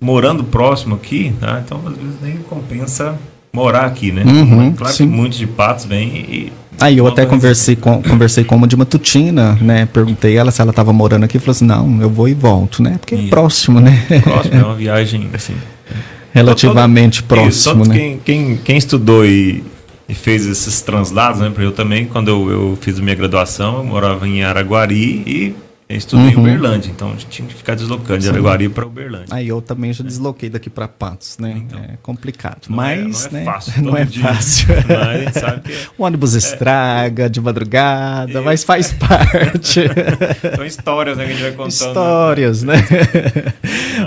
morando 0.00 0.42
próximo 0.42 0.96
aqui, 0.96 1.32
tá? 1.38 1.62
Então 1.64 1.80
às 1.86 1.96
vezes 1.96 2.20
nem 2.20 2.36
compensa 2.38 3.16
morar 3.52 3.84
aqui, 3.86 4.10
né? 4.10 4.24
Uhum, 4.24 4.72
claro 4.74 4.94
sim. 4.94 5.08
que 5.08 5.14
muitos 5.14 5.38
de 5.38 5.46
Patos 5.46 5.84
vêm 5.84 6.08
e 6.08 6.52
Aí 6.80 6.98
eu 6.98 7.06
até 7.06 7.22
a 7.22 7.26
conversei 7.26 7.76
com, 7.76 8.02
conversei 8.02 8.42
com 8.44 8.56
uma 8.56 8.66
de 8.66 8.76
Matutina, 8.76 9.58
né? 9.60 9.86
Perguntei 9.92 10.36
ela 10.36 10.50
se 10.50 10.60
ela 10.60 10.70
estava 10.70 10.92
morando 10.92 11.24
aqui, 11.24 11.38
falou 11.38 11.52
assim, 11.52 11.66
não, 11.66 12.00
eu 12.00 12.08
vou 12.08 12.28
e 12.28 12.34
volto, 12.34 12.82
né? 12.82 12.96
Porque 13.00 13.14
é 13.14 13.28
próximo, 13.28 13.80
né? 13.80 14.02
próximo, 14.24 14.54
é 14.60 14.64
uma 14.64 14.74
viagem 14.74 15.28
assim. 15.34 15.54
Relativamente 16.32 17.22
Todo- 17.22 17.28
próximo, 17.40 17.86
né? 17.86 17.94
Quem, 17.94 18.18
quem, 18.24 18.56
quem 18.56 18.76
estudou 18.76 19.26
e, 19.26 19.62
e 20.08 20.14
fez 20.14 20.46
esses 20.46 20.80
translados, 20.80 21.40
né? 21.40 21.48
Porque 21.50 21.64
eu 21.66 21.72
também, 21.72 22.06
quando 22.06 22.28
eu, 22.28 22.50
eu 22.50 22.78
fiz 22.80 22.98
a 22.98 23.02
minha 23.02 23.14
graduação, 23.14 23.78
eu 23.78 23.84
morava 23.84 24.26
em 24.26 24.42
Araguari 24.42 25.22
e 25.26 25.54
eu 25.90 25.96
estudei 25.96 26.26
em 26.30 26.34
Uhum. 26.36 26.40
Uberlândia. 26.42 26.90
Então 26.90 27.08
a 27.08 27.12
gente 27.12 27.26
tinha 27.26 27.48
que 27.48 27.54
ficar 27.54 27.74
deslocando 27.74 28.20
de 28.20 28.28
Araguari 28.28 28.68
para 28.68 28.86
Uberlândia. 28.86 29.26
Aí 29.30 29.48
eu 29.48 29.60
também 29.60 29.92
já 29.92 30.04
desloquei 30.04 30.48
daqui 30.48 30.70
para 30.70 30.86
Patos, 30.88 31.36
né? 31.38 31.54
Então. 31.66 31.78
é 31.80 31.98
complicado, 32.02 32.68
Não 32.68 32.82
é- 32.82 32.96
mas 32.96 33.28
não 33.30 33.38
é 33.38 33.42
né? 33.42 33.44
fácil 33.44 33.82
não 33.82 33.96
é 33.96 34.04
dia. 34.04 34.22
fácil. 34.22 34.66
Mas 34.88 35.34
sabe 35.34 35.60
que 35.62 35.72
é. 35.72 35.76
O 35.98 36.04
ônibus 36.04 36.34
estraga 36.34 37.28
de 37.28 37.40
madrugada, 37.40 38.40
mas 38.42 38.62
faz 38.64 38.92
parte. 38.92 39.80
São 40.56 40.64
histórias 40.64 41.16
né, 41.18 41.24
que 41.26 41.30
a 41.30 41.34
gente 41.34 41.42
vai 41.42 41.50
contando. 41.52 41.70
Histórias, 41.70 42.62
né? 42.62 42.74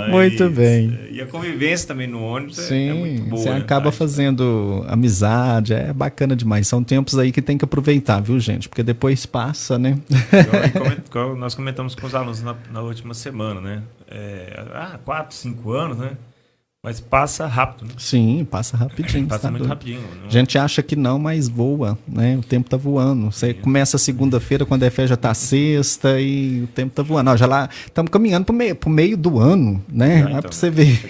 Mas- 0.00 0.10
Muito 0.10 0.50
bem. 0.50 0.98
E 1.10 1.20
a 1.20 1.26
convivência 1.26 1.86
também 1.88 2.06
no 2.08 2.20
ônibus 2.22 2.58
é- 2.58 2.62
Sim, 2.62 2.88
é, 2.90 2.94
muito 2.94 3.22
boa. 3.30 3.42
você 3.42 3.50
né? 3.50 3.56
acaba 3.58 3.92
fazendo 3.92 4.84
amizade, 4.88 5.72
é 5.74 5.92
bacana 5.92 6.34
demais. 6.34 6.66
São 6.66 6.82
tempos 6.82 7.16
aí 7.18 7.30
que 7.30 7.40
tem 7.42 7.56
que 7.58 7.64
aproveitar, 7.64 8.20
viu, 8.20 8.38
gente? 8.40 8.68
Porque 8.68 8.82
depois 8.82 9.24
passa, 9.26 9.78
né? 9.78 9.96
Nós 11.38 11.54
comentamos 11.54 11.73
com 11.74 12.06
os 12.06 12.14
alunos 12.14 12.42
na, 12.42 12.54
na 12.72 12.80
última 12.80 13.14
semana, 13.14 13.60
né? 13.60 13.82
É, 14.08 14.64
ah, 14.72 14.98
quatro, 15.04 15.34
cinco 15.36 15.72
anos, 15.72 15.96
né? 15.98 16.16
Mas 16.84 17.00
passa 17.00 17.46
rápido, 17.46 17.86
né? 17.86 17.92
Sim, 17.96 18.46
passa 18.50 18.76
rapidinho. 18.76 19.26
Passa 19.26 19.44
tá 19.44 19.50
muito 19.50 19.62
doido. 19.62 19.70
rapidinho. 19.70 20.02
Não- 20.20 20.26
A 20.26 20.30
gente 20.30 20.58
acha 20.58 20.82
que 20.82 20.94
não, 20.94 21.18
mas 21.18 21.48
voa, 21.48 21.96
né? 22.06 22.36
O 22.36 22.42
tempo 22.42 22.68
tá 22.68 22.76
voando. 22.76 23.32
Você 23.32 23.54
começa 23.54 23.96
segunda-feira, 23.96 24.66
quando 24.66 24.82
é 24.82 24.90
fé 24.90 25.06
já 25.06 25.16
tá 25.16 25.32
sexta 25.32 26.20
e 26.20 26.60
o 26.60 26.66
tempo 26.66 26.94
tá 26.94 27.02
voando. 27.02 27.30
Ó, 27.30 27.36
já 27.38 27.46
lá, 27.46 27.70
estamos 27.86 28.10
caminhando 28.10 28.44
pro 28.44 28.54
meio, 28.54 28.76
pro 28.76 28.90
meio 28.90 29.16
do 29.16 29.38
ano, 29.40 29.82
né? 29.88 30.24
Ah, 30.26 30.28
então, 30.28 30.40
pra 30.42 30.52
você 30.52 30.68
ver. 30.68 31.00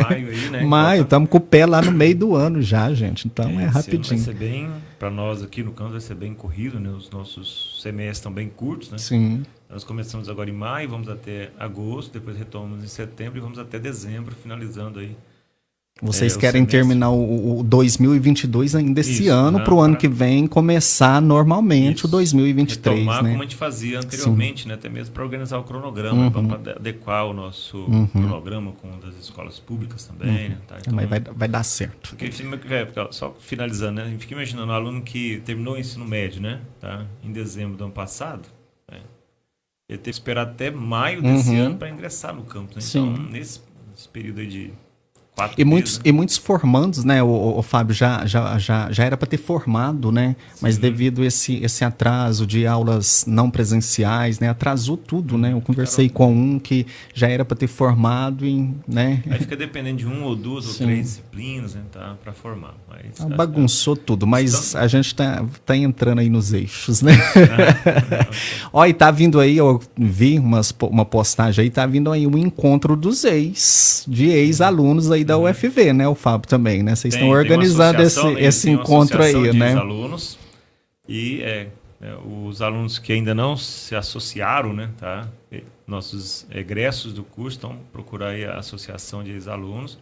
Maio 0.00 0.28
aí, 0.28 0.50
né? 0.50 0.62
Maio, 0.64 1.02
estamos 1.02 1.28
com 1.28 1.38
o 1.38 1.40
pé 1.40 1.66
lá 1.66 1.82
no 1.82 1.90
meio 1.90 2.16
do 2.16 2.36
ano 2.36 2.62
já, 2.62 2.94
gente. 2.94 3.26
Então 3.26 3.50
é, 3.58 3.64
ano 3.64 3.72
rapidinho. 3.72 4.22
Vai 4.22 4.32
ser 4.32 4.34
bem 4.34 4.70
para 4.98 5.10
nós 5.10 5.42
aqui 5.42 5.62
no 5.62 5.72
campus 5.72 5.92
vai 5.92 6.00
ser 6.00 6.14
bem 6.14 6.34
corrido, 6.34 6.80
né? 6.80 6.90
Os 6.90 7.10
nossos 7.10 7.80
semestres 7.82 8.18
estão 8.18 8.32
bem 8.32 8.48
curtos, 8.48 8.90
né? 8.90 8.98
Sim. 8.98 9.44
Nós 9.68 9.84
começamos 9.84 10.28
agora 10.28 10.48
em 10.48 10.52
maio, 10.52 10.88
vamos 10.88 11.08
até 11.08 11.50
agosto, 11.58 12.12
depois 12.12 12.36
retomamos 12.36 12.84
em 12.84 12.88
setembro 12.88 13.38
e 13.38 13.40
vamos 13.40 13.58
até 13.58 13.78
dezembro, 13.78 14.34
finalizando 14.34 15.00
aí 15.00 15.16
vocês 16.02 16.36
é, 16.36 16.38
querem 16.38 16.66
terminar 16.66 17.08
o, 17.08 17.60
o 17.60 17.62
2022 17.62 18.74
ainda 18.74 19.00
esse 19.00 19.22
Isso, 19.24 19.32
ano, 19.32 19.64
para 19.64 19.72
o 19.72 19.80
ano 19.80 19.96
que 19.96 20.06
vem 20.06 20.46
começar 20.46 21.22
normalmente 21.22 21.98
Isso. 21.98 22.06
o 22.06 22.10
2023. 22.10 22.98
Retomar 22.98 23.22
né? 23.22 23.30
como 23.30 23.42
a 23.42 23.44
gente 23.46 23.56
fazia 23.56 23.98
anteriormente, 23.98 24.64
Sim. 24.64 24.68
né? 24.68 24.74
até 24.74 24.90
mesmo 24.90 25.14
para 25.14 25.22
organizar 25.22 25.58
o 25.58 25.64
cronograma, 25.64 26.26
uhum. 26.26 26.48
para 26.48 26.72
adequar 26.72 27.24
o 27.26 27.32
nosso 27.32 27.78
uhum. 27.78 28.06
cronograma 28.08 28.72
com 28.72 28.88
o 28.88 29.00
das 29.00 29.16
escolas 29.16 29.58
públicas 29.58 30.04
também. 30.04 30.28
Uhum. 30.28 30.48
Né? 30.50 30.58
Tá? 30.66 30.76
Então, 30.80 30.94
Mas 30.94 31.08
vai, 31.08 31.20
vai 31.20 31.48
dar 31.48 31.62
certo. 31.62 32.14
Porque, 32.14 32.26
é, 32.26 32.88
só 33.10 33.34
finalizando, 33.40 33.94
né? 33.94 34.02
a 34.02 34.10
gente 34.10 34.20
fica 34.20 34.34
imaginando 34.34 34.70
o 34.70 34.74
um 34.74 34.76
aluno 34.76 35.00
que 35.00 35.40
terminou 35.46 35.76
o 35.76 35.78
ensino 35.78 36.04
médio 36.04 36.42
né? 36.42 36.60
tá? 36.78 37.06
em 37.24 37.32
dezembro 37.32 37.74
do 37.74 37.84
ano 37.84 37.92
passado, 37.94 38.46
né? 38.90 38.98
ele 39.88 39.98
teve 39.98 40.02
que 40.02 40.10
esperar 40.10 40.42
até 40.42 40.70
maio 40.70 41.22
desse 41.22 41.48
uhum. 41.48 41.62
ano 41.62 41.76
para 41.76 41.88
ingressar 41.88 42.34
no 42.34 42.42
campus. 42.42 42.94
Né? 42.94 43.00
Então, 43.00 43.30
nesse, 43.30 43.62
nesse 43.90 44.08
período 44.10 44.40
aí 44.40 44.46
de 44.46 44.72
Quatro 45.36 45.60
e 45.60 45.64
muitos, 45.66 45.98
né? 45.98 46.04
e 46.06 46.12
muitos 46.12 46.38
formandos, 46.38 47.04
né, 47.04 47.22
o, 47.22 47.58
o, 47.58 47.62
Fábio, 47.62 47.94
já, 47.94 48.24
já, 48.24 48.58
já, 48.58 48.90
já 48.90 49.04
era 49.04 49.18
para 49.18 49.26
ter 49.26 49.36
formado, 49.36 50.10
né? 50.10 50.34
Sim. 50.54 50.60
Mas 50.62 50.78
devido 50.78 51.20
a 51.20 51.26
esse, 51.26 51.56
esse 51.62 51.84
atraso 51.84 52.46
de 52.46 52.66
aulas 52.66 53.26
não 53.28 53.50
presenciais, 53.50 54.40
né? 54.40 54.48
Atrasou 54.48 54.96
tudo, 54.96 55.36
né? 55.36 55.52
Eu 55.52 55.60
conversei 55.60 56.08
com 56.08 56.32
um 56.32 56.58
que 56.58 56.86
já 57.12 57.28
era 57.28 57.44
para 57.44 57.54
ter 57.54 57.66
formado 57.66 58.46
em, 58.46 58.76
né? 58.88 59.22
Aí 59.28 59.38
fica 59.40 59.54
dependendo 59.54 59.98
de 59.98 60.06
um 60.06 60.24
ou 60.24 60.34
duas 60.34 60.64
Sim. 60.64 60.70
ou 60.70 60.76
três 60.88 61.06
disciplinas, 61.06 61.74
né, 61.74 61.82
tá, 61.92 62.16
para 62.24 62.32
formar. 62.32 62.72
Mas, 62.88 63.20
ah, 63.20 63.28
bagunçou 63.28 63.94
que... 63.94 64.04
tudo, 64.04 64.26
mas 64.26 64.70
então... 64.70 64.80
a 64.80 64.86
gente 64.86 65.14
tá, 65.14 65.44
tá 65.66 65.76
entrando 65.76 66.20
aí 66.20 66.30
nos 66.30 66.54
eixos, 66.54 67.02
né? 67.02 67.12
Olha, 68.72 68.88
e 68.88 68.94
tá 68.94 69.10
vindo 69.10 69.38
aí, 69.38 69.58
eu 69.58 69.82
vi 69.98 70.38
umas, 70.38 70.74
uma 70.80 71.04
postagem 71.04 71.64
aí, 71.64 71.70
tá 71.70 71.84
vindo 71.84 72.10
aí 72.10 72.26
um 72.26 72.38
encontro 72.38 72.96
dos 72.96 73.22
ex, 73.24 74.02
de 74.08 74.28
ex-alunos 74.28 75.10
aí 75.10 75.25
da 75.26 75.36
UFV, 75.36 75.92
né? 75.92 76.08
O 76.08 76.14
Fábio 76.14 76.48
também, 76.48 76.82
né? 76.82 76.94
Vocês 76.94 77.14
estão 77.14 77.28
organizando 77.28 78.00
esse, 78.02 78.24
né? 78.24 78.42
esse 78.42 78.70
encontro 78.70 79.22
aí, 79.22 79.52
né? 79.52 79.74
alunos 79.74 80.38
e 81.08 81.42
é, 81.42 81.68
é, 82.00 82.14
os 82.46 82.60
alunos 82.60 82.98
que 82.98 83.12
ainda 83.12 83.34
não 83.34 83.56
se 83.56 83.94
associaram, 83.94 84.72
né? 84.72 84.90
Tá? 84.98 85.28
Nossos 85.86 86.46
egressos 86.50 87.12
do 87.12 87.22
curso 87.22 87.58
estão 87.58 87.78
procurar 87.92 88.34
a 88.34 88.58
associação 88.58 89.22
de 89.22 89.30
ex-alunos 89.30 89.98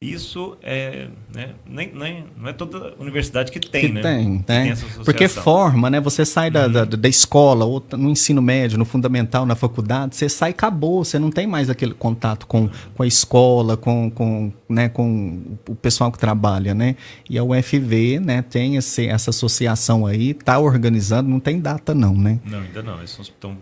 isso 0.00 0.56
é, 0.62 1.08
né, 1.34 1.54
nem, 1.66 1.92
nem, 1.92 2.24
não 2.36 2.48
é 2.48 2.52
toda 2.52 2.94
universidade 3.00 3.50
que 3.50 3.58
tem, 3.58 3.88
que 3.88 3.92
né? 3.92 4.00
Tem, 4.00 4.38
tem. 4.42 4.74
Porque 5.04 5.26
forma, 5.26 5.90
né? 5.90 6.00
Você 6.00 6.24
sai 6.24 6.52
da, 6.52 6.66
uhum. 6.66 6.72
da, 6.72 6.84
da, 6.84 7.08
escola, 7.08 7.64
ou 7.64 7.84
no 7.96 8.08
ensino 8.08 8.40
médio, 8.40 8.78
no 8.78 8.84
fundamental, 8.84 9.44
na 9.44 9.56
faculdade, 9.56 10.14
você 10.14 10.28
sai 10.28 10.50
e 10.50 10.52
acabou, 10.52 11.04
você 11.04 11.18
não 11.18 11.32
tem 11.32 11.48
mais 11.48 11.68
aquele 11.68 11.94
contato 11.94 12.46
com, 12.46 12.70
com 12.94 13.02
a 13.02 13.06
escola, 13.08 13.76
com, 13.76 14.08
com, 14.08 14.52
né, 14.68 14.88
com 14.88 15.42
o 15.68 15.74
pessoal 15.74 16.12
que 16.12 16.18
trabalha, 16.18 16.76
né? 16.76 16.94
E 17.28 17.36
a 17.36 17.42
UFV, 17.42 18.20
né, 18.20 18.40
tem 18.40 18.76
esse, 18.76 19.04
essa 19.08 19.30
associação 19.30 20.06
aí, 20.06 20.32
tá 20.32 20.60
organizando, 20.60 21.28
não 21.28 21.40
tem 21.40 21.60
data 21.60 21.92
não, 21.92 22.14
né? 22.14 22.38
Não, 22.44 22.60
ainda 22.60 22.84
não, 22.84 22.98
eles 22.98 23.18
estão 23.18 23.56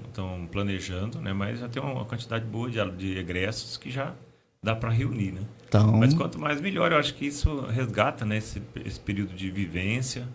planejando, 0.52 1.18
né? 1.18 1.32
Mas 1.32 1.60
já 1.60 1.68
tem 1.68 1.82
uma 1.82 2.04
quantidade 2.04 2.44
boa 2.44 2.68
de, 2.68 2.90
de 2.90 3.16
egressos 3.16 3.78
que 3.78 3.90
já 3.90 4.12
dá 4.66 4.74
para 4.74 4.90
reunir, 4.90 5.32
né? 5.32 5.40
Então... 5.68 5.92
Mas 5.92 6.12
quanto 6.12 6.38
mais 6.38 6.60
melhor, 6.60 6.90
eu 6.90 6.98
acho 6.98 7.14
que 7.14 7.26
isso 7.26 7.64
resgata 7.66 8.24
né, 8.24 8.38
esse, 8.38 8.60
esse 8.84 8.98
período 8.98 9.34
de 9.34 9.48
vivência. 9.50 10.26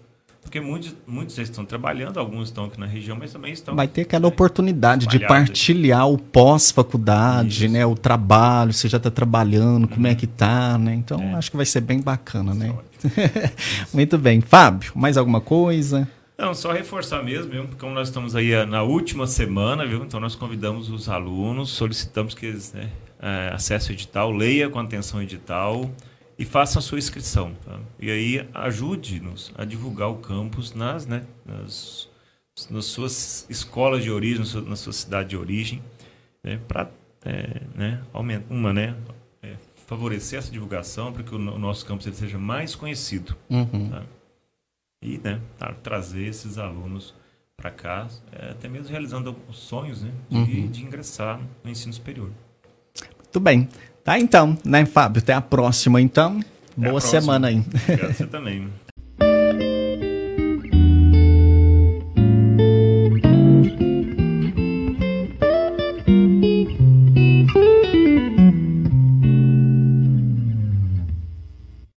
Porque 0.41 0.59
muitos, 0.59 0.95
muitos 1.05 1.35
já 1.35 1.43
estão 1.43 1.63
trabalhando, 1.63 2.19
alguns 2.19 2.47
estão 2.47 2.65
aqui 2.65 2.79
na 2.79 2.87
região, 2.87 3.15
mas 3.15 3.31
também 3.31 3.53
estão. 3.53 3.75
Vai 3.75 3.87
ter 3.87 4.01
aquela 4.01 4.23
né, 4.23 4.27
oportunidade 4.27 5.05
de 5.05 5.19
partilhar 5.19 6.09
o 6.09 6.17
pós-faculdade, 6.17 7.67
né? 7.69 7.85
O 7.85 7.93
trabalho, 7.93 8.73
você 8.73 8.89
já 8.89 8.97
está 8.97 9.11
trabalhando, 9.11 9.87
como 9.87 10.07
é 10.07 10.15
que 10.15 10.25
tá, 10.25 10.79
né? 10.79 10.95
Então 10.95 11.21
é. 11.21 11.33
acho 11.35 11.51
que 11.51 11.57
vai 11.57 11.65
ser 11.65 11.81
bem 11.81 12.01
bacana, 12.01 12.55
né? 12.55 12.73
Muito 13.93 14.17
bem. 14.17 14.41
Fábio, 14.41 14.93
mais 14.95 15.15
alguma 15.15 15.41
coisa? 15.41 16.09
Não, 16.35 16.55
só 16.55 16.71
reforçar 16.71 17.23
mesmo, 17.23 17.51
viu? 17.51 17.69
como 17.77 17.93
nós 17.93 18.07
estamos 18.07 18.35
aí 18.35 18.51
eh, 18.51 18.65
na 18.65 18.81
última 18.81 19.27
semana, 19.27 19.85
viu? 19.85 20.03
Então 20.03 20.19
nós 20.19 20.33
convidamos 20.33 20.89
os 20.89 21.07
alunos, 21.07 21.69
solicitamos 21.69 22.33
que 22.33 22.47
eles 22.47 22.73
né, 22.73 22.89
é, 23.21 23.51
acesse 23.53 23.91
o 23.91 23.93
edital, 23.93 24.31
leia 24.31 24.67
com 24.69 24.79
atenção 24.79 25.19
o 25.19 25.23
edital 25.23 25.89
e 26.37 26.43
faça 26.43 26.79
a 26.79 26.81
sua 26.81 26.97
inscrição. 26.97 27.53
Tá? 27.63 27.79
E 27.99 28.09
aí 28.09 28.49
ajude-nos 28.53 29.53
a 29.55 29.63
divulgar 29.63 30.09
o 30.09 30.17
campus 30.17 30.73
nas, 30.73 31.05
né, 31.05 31.23
nas, 31.45 32.09
nas 32.69 32.85
suas 32.85 33.45
escolas 33.47 34.03
de 34.03 34.09
origem, 34.09 34.43
na 34.63 34.75
sua 34.75 34.91
cidade 34.91 35.29
de 35.29 35.37
origem, 35.37 35.83
né, 36.43 36.59
para 36.67 36.89
é, 37.23 37.61
né, 37.75 38.01
aumentar, 38.11 38.51
uma, 38.51 38.73
né, 38.73 38.97
é, 39.43 39.55
favorecer 39.85 40.39
essa 40.39 40.51
divulgação 40.51 41.13
para 41.13 41.21
que 41.21 41.35
o, 41.35 41.37
o, 41.37 41.59
nosso 41.59 41.85
campus 41.85 42.07
ele 42.07 42.15
seja 42.15 42.39
mais 42.39 42.73
conhecido. 42.73 43.37
Uhum. 43.47 43.89
Tá? 43.89 44.03
E 45.03 45.19
né, 45.19 45.39
tá, 45.59 45.71
trazer 45.73 46.25
esses 46.25 46.57
alunos 46.57 47.13
para 47.55 47.69
cá, 47.69 48.07
é, 48.31 48.49
até 48.49 48.67
mesmo 48.67 48.89
realizando 48.89 49.29
alguns 49.29 49.57
sonhos 49.57 50.01
né, 50.01 50.11
de, 50.27 50.37
uhum. 50.37 50.71
de 50.71 50.83
ingressar 50.83 51.39
no 51.63 51.69
ensino 51.69 51.93
superior. 51.93 52.31
Muito 53.31 53.39
bem. 53.39 53.69
Tá 54.03 54.19
então, 54.19 54.57
né, 54.65 54.85
Fábio? 54.85 55.21
Até 55.21 55.31
a 55.31 55.39
próxima, 55.39 56.01
então. 56.01 56.41
Até 56.41 56.45
Boa 56.75 56.91
próxima. 56.99 57.21
semana 57.21 57.47
aí. 57.47 57.63
Obrigado, 57.83 58.13
você 58.13 58.27
também. 58.27 58.67